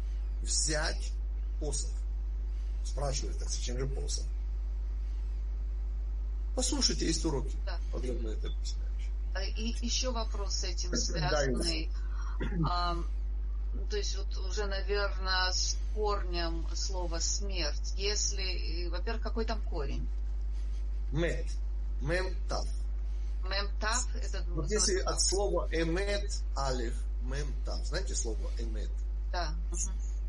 [0.42, 1.12] взять
[1.60, 1.90] посох.
[2.84, 4.24] Спрашивает, так зачем же посох?
[6.54, 7.78] Послушайте, есть уроки, Да.
[7.92, 9.10] подробно это объясняющие.
[9.34, 11.90] А, И еще вопрос с этим Да, связанный.
[12.68, 17.94] А, ну, то есть вот уже, наверное, с корнем слова смерть.
[17.96, 20.06] Если, э, во-первых, какой там корень?
[21.12, 21.46] Мет.
[22.02, 22.66] Мем тав.
[23.44, 27.84] Мемтав, это Вот если от слова эмет алиф, мем тав.
[27.86, 28.90] Знаете слово эмет?
[29.32, 29.54] да.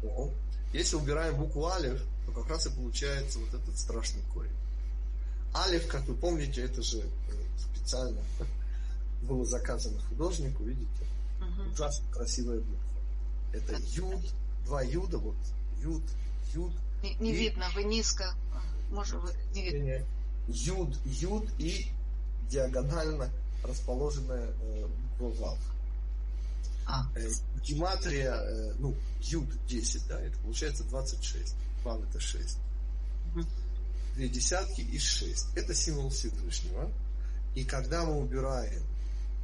[0.03, 0.30] О.
[0.74, 4.51] Если убираем букву алиф, то как раз и получается вот этот страшный корень.
[5.56, 7.04] Алиф, как вы помните, это же э,
[7.76, 8.22] специально
[9.24, 10.88] было заказано художнику, видите?
[11.39, 11.72] Мгм.
[11.74, 12.78] Ужасно красивая буква.
[13.54, 14.22] Это юд,
[14.66, 15.36] два юда, вот
[15.80, 16.04] юд,
[16.54, 16.74] юд,
[17.04, 18.34] Не, не И- видно, вы низко.
[18.89, 20.06] Может, вы не видно.
[20.47, 21.88] юд, юд и
[22.49, 23.30] диагонально
[23.64, 24.88] расположенная э,
[25.20, 25.58] буква вав.
[26.86, 27.30] А, Э,
[27.64, 31.56] гематрия, э, ну, юд 10, да, это получается 26.
[31.84, 32.58] Вав это 6.
[33.36, 33.47] Мгм.
[34.16, 35.55] Две десятки и 6.
[35.55, 36.91] Это символ Всевышнего.
[37.55, 38.84] И когда мы убираем,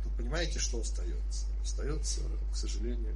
[0.04, 1.46] то понимаете, что остается?
[1.64, 3.16] Остается, к сожалению,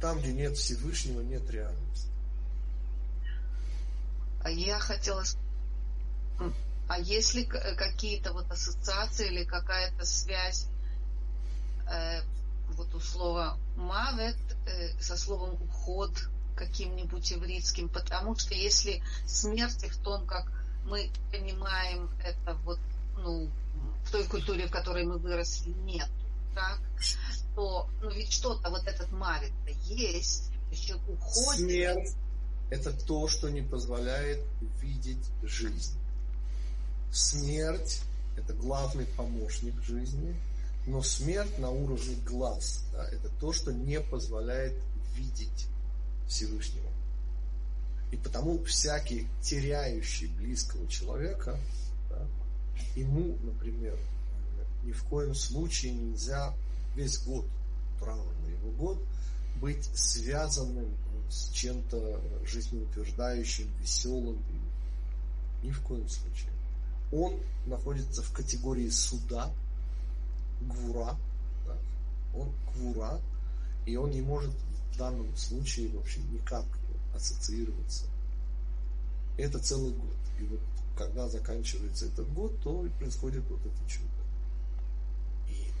[0.00, 2.08] там, где нет Всевышнего, нет реальности.
[4.44, 5.24] а я хотела...
[6.88, 10.66] А если к- какие-то вот ассоциации или какая-то связь
[11.90, 12.20] э,
[12.76, 16.10] вот у слова мавет э, со словом уход
[16.56, 20.52] каким-нибудь еврейским, потому что если смерть в том, как
[20.84, 22.78] мы понимаем это вот,
[23.16, 23.50] ну,
[24.04, 26.08] в той культуре, в которой мы выросли, нет,
[26.54, 26.80] так,
[27.54, 29.52] то, ну, ведь что-то вот этот мавит
[29.84, 31.60] есть, еще уходит.
[31.60, 32.12] Смерть–
[32.70, 34.40] это то, что не позволяет
[34.80, 35.98] видеть жизнь.
[37.12, 38.02] Смерть–
[38.36, 40.34] это главный помощник жизни,
[40.86, 44.74] но смерть на уровне глаз да,– это то, что не позволяет
[45.14, 45.68] видеть
[46.26, 46.91] Всевышнего.
[48.12, 51.58] И потому всякий теряющий близкого человека,
[52.10, 52.26] да,
[52.94, 53.98] ему, например,
[54.84, 56.54] ни в коем случае нельзя
[56.94, 57.46] весь год,
[57.98, 58.98] траурный его год,
[59.60, 60.94] быть связанным
[61.30, 64.38] с чем-то жизнеутверждающим, веселым.
[65.62, 66.50] Ни в коем случае.
[67.12, 69.50] Он находится в категории суда,
[70.60, 71.16] гвура,
[71.66, 71.76] да,
[72.34, 73.20] он гвура,
[73.86, 74.52] и он не может
[74.92, 76.64] в данном случае вообще никак
[77.14, 78.04] ассоциироваться.
[79.36, 80.16] Это целый год.
[80.38, 80.60] И вот
[80.96, 84.08] когда заканчивается этот год, то и происходит вот это чудо.
[85.48, 85.72] И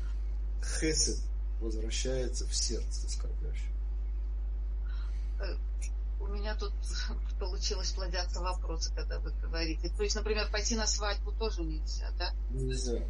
[0.62, 1.18] хесед
[1.60, 3.72] возвращается в сердце скорбящего.
[6.20, 6.72] У меня тут
[7.40, 9.90] получилось плодятся вопросы, когда вы говорите.
[9.90, 12.32] То есть, например, пойти на свадьбу тоже нельзя, да?
[12.50, 13.02] Нельзя.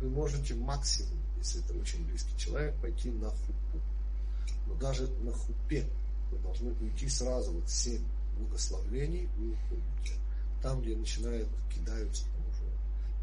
[0.00, 3.80] Вы можете максимум, если это очень близкий человек, пойти на хупу.
[4.66, 5.86] Но даже на хупе
[6.30, 8.04] вы должны уйти сразу, вот семь
[8.38, 10.20] благословлений вы уходите.
[10.62, 12.70] Там, где начинают кидаются там уже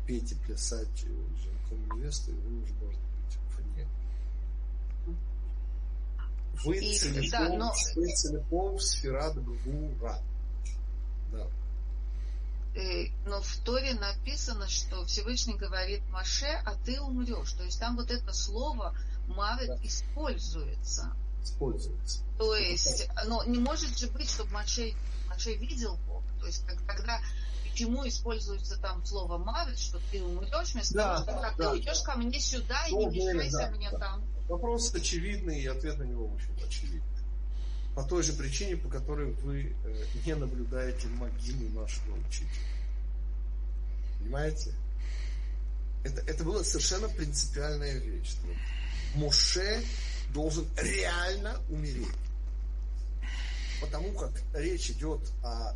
[0.08, 1.08] петь и плясать э,
[1.41, 3.88] женихом и невестой, вы уже должны быть вне.
[6.66, 10.20] Вы И- целиком, да, но- вы целиком сферат гвура.
[11.32, 11.47] Да.
[12.76, 17.54] Э, Но в Торе написано, что Всевышний говорит Маше, а ты умрешь.
[17.54, 18.95] То есть там вот это слово
[19.28, 19.80] мавит Да.
[19.84, 21.16] используется.
[21.44, 22.20] Используется.
[22.38, 24.94] То есть, но не может же быть, чтобы Маше,
[25.30, 26.26] Маше видел Бога.
[26.39, 27.20] То есть как- когда
[27.70, 31.64] почему используется там слово мавит, что ты умрешь, вместо Да, того, что «А да.
[31.64, 33.98] ты уйдешь ко мне сюда и Ну, не мешайся да, мне да.
[33.98, 34.24] там.
[34.48, 37.02] Вопрос очевидный, и ответ на него очень очевидный.
[37.96, 42.50] По той же причине, по которой вы э, не наблюдаете могилу нашего учителя.
[44.20, 44.74] Понимаете?
[46.04, 48.36] Это, это была совершенно принципиальная вещь.
[49.16, 49.82] Моше
[50.34, 52.07] должен реально умереть.
[53.81, 55.73] Потому как речь идет о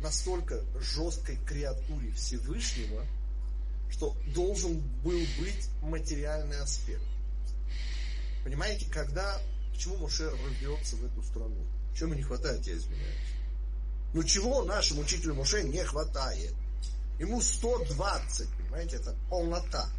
[0.00, 3.04] настолько жесткой креатуре Всевышнего,
[3.90, 7.02] что должен был быть материальный аспект.
[8.44, 9.40] Понимаете, когда
[9.76, 11.54] Почему Моше рвется в эту страну?
[11.94, 13.14] Чего не хватает, я извиняюсь?
[14.14, 16.54] Ну чего нашему учителю Моше не хватает?
[17.18, 19.90] Ему 120, понимаете, это полнота.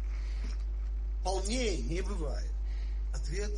[1.22, 2.50] Полнее не бывает.
[3.14, 3.52] Ответ,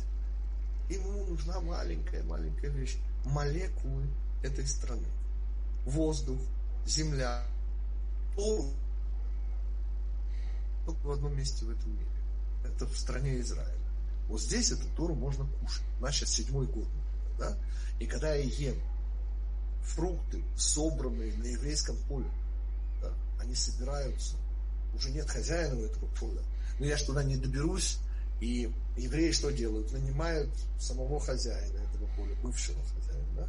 [0.93, 2.97] ему нужна маленькая-маленькая вещь.
[3.25, 4.07] Молекулы
[4.43, 5.07] этой страны.
[5.85, 6.39] Воздух,
[6.85, 7.43] земля,
[8.35, 8.71] Тору.
[10.85, 12.07] Только в одном месте в этом мире.
[12.65, 13.77] Это в стране Израиля.
[14.27, 15.83] Вот здесь эту Тору можно кушать.
[16.11, 16.87] Сейчас седьмой год.
[17.37, 17.57] Да?
[17.99, 18.75] И когда я ем
[19.83, 22.29] фрукты, собранные на еврейском поле,
[23.01, 24.35] да, они собираются.
[24.93, 26.41] Уже нет хозяина у этого поля.
[26.79, 27.99] Но я ж туда не доберусь,
[28.41, 29.91] и евреи что делают?
[29.93, 33.27] Нанимают самого хозяина этого поля, бывшего хозяина.
[33.35, 33.47] Да?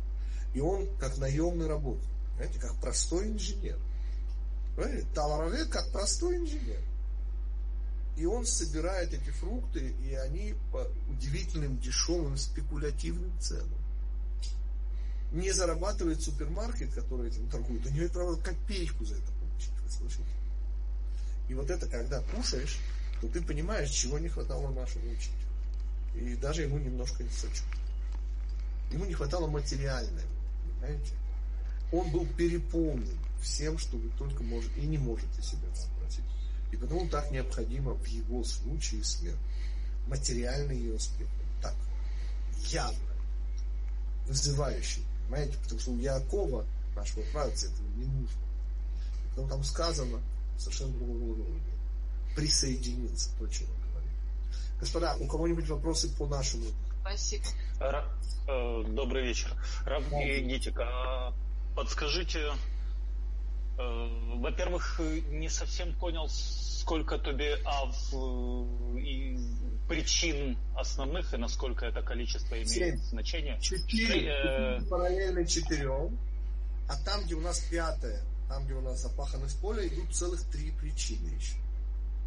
[0.54, 3.78] И он как наемный работник, знаете, как простой инженер.
[4.76, 5.06] Понимаете?
[5.14, 6.80] Таларовед как простой инженер.
[8.18, 13.78] И он собирает эти фрукты, и они по удивительным, дешевым, спекулятивным ценам.
[15.32, 17.86] Не зарабатывает супермаркет, который этим торгует.
[17.86, 20.28] У него, правда, копеечку за это получить, вы слышите?
[21.48, 22.78] И вот это, когда кушаешь,
[23.22, 25.36] то ты понимаешь, чего не хватало нашему учителю.
[26.16, 27.62] И даже ему немножко не сочу.
[28.90, 30.26] Ему не хватало материального,
[30.64, 31.14] понимаете?
[31.92, 36.24] Он был переполнен всем, что вы только можете и не можете себе вообразить.
[36.72, 39.38] И потому так необходимо в его случае смерть.
[40.08, 41.30] Материальный ее аспект.
[41.62, 41.76] Так,
[42.70, 43.14] явно,
[44.26, 45.04] вызывающий.
[45.28, 45.56] Понимаете?
[45.62, 46.66] Потому что у Якова,
[46.96, 48.40] нашего праотца, этого не нужно.
[49.30, 50.20] Потому там сказано
[50.58, 51.71] совершенно другого уровня.
[52.34, 54.12] Присоединиться, то, чего говорит.
[54.80, 56.64] Господа, у кого-нибудь вопросы по нашему?
[57.00, 57.44] Спасибо.
[58.48, 59.52] Э, добрый вечер.
[59.84, 61.32] Раб Гитик, а
[61.76, 62.52] подскажите,
[63.78, 67.96] Э, во-первых, не совсем понял, сколько тебе ав
[68.98, 69.38] и
[69.88, 72.96] причин основных и насколько это количество имеет Семь.
[72.98, 73.58] значение.
[73.60, 76.18] Четыре Э, параллельно четырем,
[76.88, 80.70] а там, где у нас пятое, там, где у нас запаханность поля, идут целых три
[80.72, 81.56] причины еще.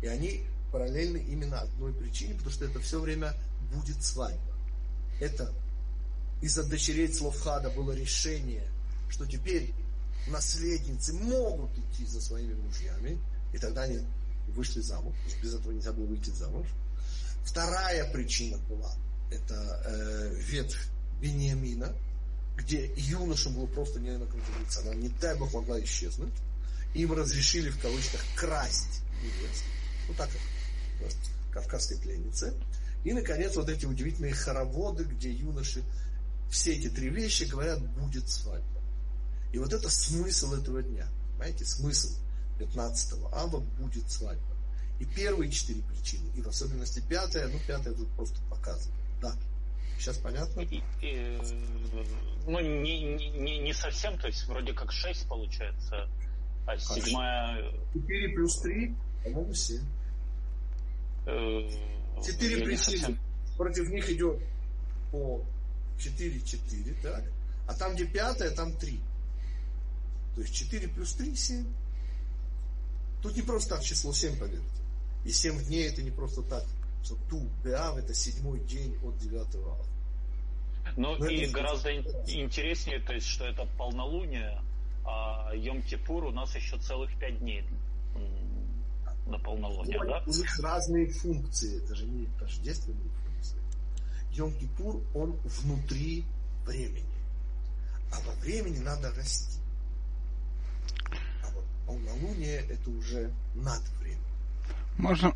[0.02, 3.34] И они параллельны именно одной причине, потому что это все время
[3.74, 4.54] будет свадьба.
[5.20, 5.54] Это
[6.42, 8.68] из-за дочерей Словхада было решение,
[9.10, 9.74] что теперь
[10.28, 13.20] наследницы могут идти за своими мужьями,
[13.54, 14.00] и тогда они
[14.50, 16.68] вышли замуж, без этого нельзя было выйти замуж.
[17.46, 18.94] Вторая причина была,
[19.32, 20.90] это э, ветвь
[21.22, 21.94] Бениамина,
[22.58, 26.34] где юношам было просто не на ком жениться, она, не дай бог, могла исчезнуть.
[26.94, 29.64] Им разрешили, в кавычках, красть невест.
[30.08, 30.30] Ну, так
[31.00, 31.20] просто
[31.52, 32.54] кавказской пленницы.
[33.04, 35.84] И, наконец, вот эти удивительные хороводы, где юноши
[36.50, 38.82] все эти три вещи говорят, будет свадьба.
[39.52, 41.08] И вот это смысл этого дня.
[41.38, 42.10] Понимаете, смысл
[42.60, 44.56] 15 ава будет свадьба.
[45.00, 49.00] И первые четыре причины, и в особенности пятая, ну пятая тут просто показывает.
[49.22, 49.36] Да.
[50.00, 50.62] Сейчас понятно?
[50.62, 51.38] и- и,
[52.48, 56.10] ну, не, не, не- совсем, то есть вроде как 6 получается,
[56.66, 57.72] а седьмая...
[57.94, 58.96] 4 плюс 3,
[59.34, 59.82] по-моему, 7.
[61.26, 61.70] э,
[62.26, 63.20] Четыре совсем-
[63.58, 64.40] Против них идет
[65.12, 65.42] по
[66.00, 67.24] 4-4, так?
[67.68, 69.00] А там, где пятая, там 3.
[70.36, 71.66] То есть 4 плюс 3, 7.
[73.24, 74.62] Тут не просто так число 7, поверьте.
[75.26, 76.64] И 7 дней это не просто так.
[77.04, 79.86] Что ту Беав это седьмой день от 9 ава.
[80.98, 84.62] Ну Ну, и гораздо ин- интереснее, то есть, что это полнолуние,
[85.06, 87.64] а Йом-Кипур у нас еще целых пять дней
[89.26, 90.24] м, до полнолуния, да?
[90.26, 93.58] У них разные функции, это же не тождественные функции.
[94.32, 96.26] Йом-Кипур, он внутри
[96.66, 97.06] времени.
[98.12, 99.60] А во времени надо расти.
[101.44, 104.22] А вот полнолуние это уже над временем.
[104.98, 105.34] Можно,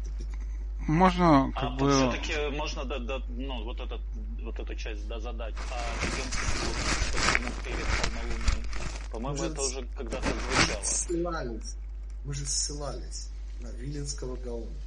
[0.87, 1.91] можно А как вот бы...
[1.91, 4.01] все-таки можно да, да, ну, вот, этот,
[4.41, 5.55] вот эту часть да, задать.
[5.71, 5.79] А
[7.63, 8.65] перед полнолунием?
[9.11, 10.83] По-моему, это уже когда-то Мы же звучало.
[10.83, 11.75] ссылались,
[12.23, 14.79] мы же ссылались на Виленского Гаона.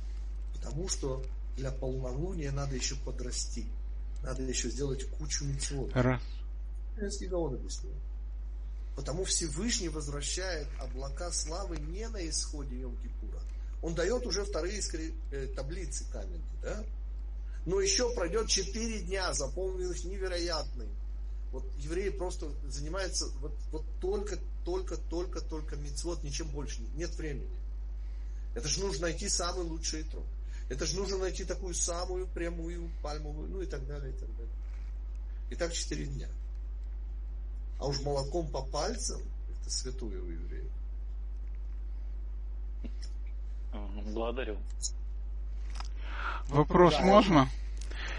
[0.54, 1.24] Потому что
[1.56, 3.66] для полнолуния надо еще подрасти.
[4.22, 5.90] Надо еще сделать кучу митцвот.
[6.96, 7.92] Виленский Гаон объяснил.
[8.96, 13.40] Потому Всевышний возвращает облака славы не на исходе Йом-Кипура.
[13.82, 16.84] Он дает уже вторые скри- э, таблицы каменные, да?
[17.64, 20.88] Но еще пройдет четыре дня, заполненных невероятным.
[21.52, 26.80] Вот евреи просто занимаются вот, вот только, только, только, только мицвод, ничем больше.
[26.94, 27.48] Нет времени.
[28.54, 30.24] Это же нужно найти самый лучший трог.
[30.68, 34.54] Это же нужно найти такую самую прямую пальмовую, ну и так далее, и так далее.
[35.50, 36.28] И так четыре дня.
[37.78, 39.20] А уж молоком по пальцам,
[39.60, 40.70] это святое у евреев.
[44.12, 44.56] Благодарю.
[46.48, 47.02] Вопрос Да.
[47.02, 47.48] можно?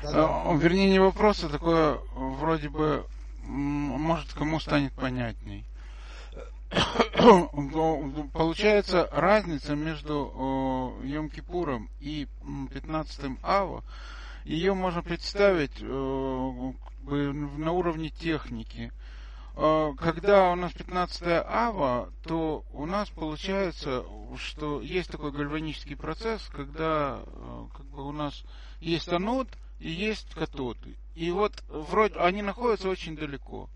[0.03, 3.05] Э, вернее, не вопрос, а такое вроде бы,
[3.43, 5.65] может, кому станет понятней.
[8.33, 12.27] Получается разница между Йом-Кипуром и
[12.73, 13.83] 15 Ава,
[14.43, 18.91] ее можно представить на уровне техники.
[19.55, 24.03] Когда у нас 15 ава, то у нас получается,
[24.35, 27.21] что есть такой гальванический процесс, когда
[27.73, 28.43] как бы у нас
[28.81, 29.47] есть анод
[29.79, 30.77] и есть катод.
[31.15, 33.69] И вот вроде они находятся очень далеко.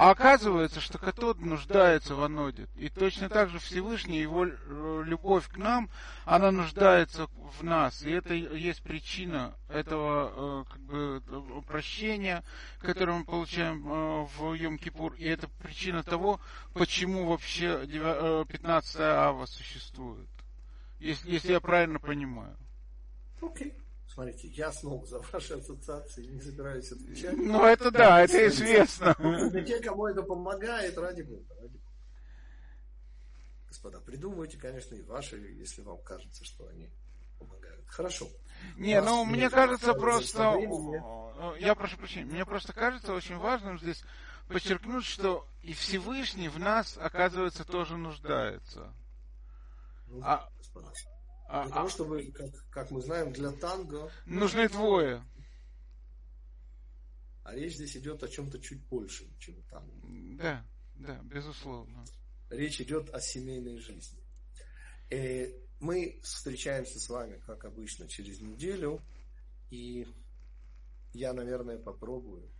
[0.00, 2.68] А оказывается, что катод нуждается в аноде.
[2.76, 5.90] И точно так же Всевышний, его э, любовь к нам,
[6.24, 7.26] она нуждается
[7.58, 8.02] в нас.
[8.02, 12.44] И это есть причина этого э, как бы, прощения,
[12.78, 15.16] которое мы получаем э, в Йом-Кипур.
[15.16, 16.38] И это причина того,
[16.74, 20.28] почему вообще 15 ава существует.
[21.00, 22.56] Если, если я правильно понимаю.
[23.42, 23.72] Окей.
[23.72, 23.87] Okay.
[24.18, 27.36] Смотрите, я снова за ваши ассоциации не собираюсь отвечать.
[27.36, 29.14] Ну, это да, это известно.
[29.16, 31.92] Для тех, кому это помогает, ради бога, ради бога.
[33.68, 36.90] Господа, придумывайте, конечно, и ваши, если вам кажется, что они
[37.38, 37.86] помогают.
[37.86, 38.26] Хорошо.
[38.76, 40.52] Не, ну, мне кажется просто...
[41.60, 44.02] Я прошу прощения, мне просто кажется очень важным здесь
[44.48, 48.92] подчеркнуть, что и Всевышний в нас, оказывается, тоже нуждается.
[50.08, 50.92] Ну, а, господа,
[51.48, 54.12] а, для того, а чтобы, как, как мы знаем, для танго...
[54.26, 55.24] Нужны двое.
[57.42, 60.06] А речь здесь идет о чем-то чуть больше, чем танго.
[60.36, 62.04] Да, да, безусловно.
[62.50, 64.22] Речь идет о семейной жизни.
[65.08, 69.00] И э, мы встречаемся с вами, как обычно, через неделю.
[69.70, 70.06] И
[71.14, 72.52] я, наверное, попробую.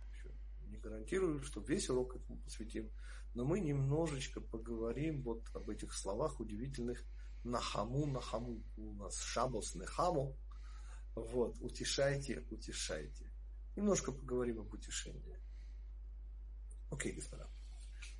[0.63, 2.89] Не гарантирую, что весь урок этому посвятим.
[3.35, 7.05] Но мы немножечко поговорим вот об этих словах удивительных–
[7.43, 8.63] Нахаму, Нахаму.
[8.77, 10.37] У нас Шабос, Нехаму.
[11.15, 13.31] Вот, утешайте, утешайте.
[13.75, 15.37] Немножко поговорим об утешении.
[16.91, 17.47] Окей, господа.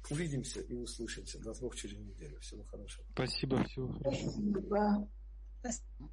[0.10, 1.40] Увидимся и услышимся.
[1.40, 2.40] Даст Бог через неделю.
[2.40, 3.06] Всего хорошего.
[3.12, 5.10] Спасибо, всего хорошего.
[5.62, 6.10] Спасибо.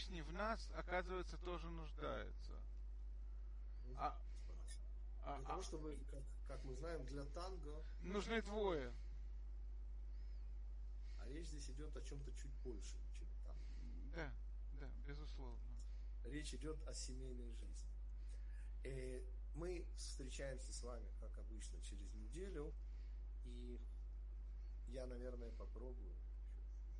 [0.00, 2.52] Всевышний в нас, оказывается, тоже нуждается.
[3.96, 4.18] А,
[5.24, 7.84] а, для того, чтобы, как, как мы знаем, для танго...
[8.02, 8.92] Нужны двое.
[11.20, 13.62] А речь здесь идет о чем-то чуть больше, чем танго.
[14.14, 14.32] Да,
[14.80, 15.60] да, безусловно.
[16.24, 17.90] Речь идет о семейной жизни.
[18.84, 19.22] И э,
[19.54, 22.72] мы встречаемся с вами, как обычно, через неделю.
[23.44, 23.78] И
[24.88, 26.14] я, наверное, попробую.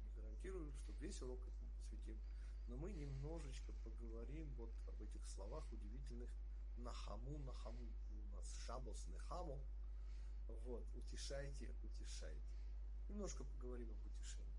[0.03, 1.41] Не гарантирую, что весь урок
[2.71, 6.31] но мы немножечко поговорим вот об этих словах удивительных
[6.79, 7.93] нахаму, нахаму.
[8.13, 9.61] У нас шабос, нехаму.
[10.65, 12.55] Вот, утешайте, утешайте.
[13.09, 14.50] Немножко поговорим об утешении.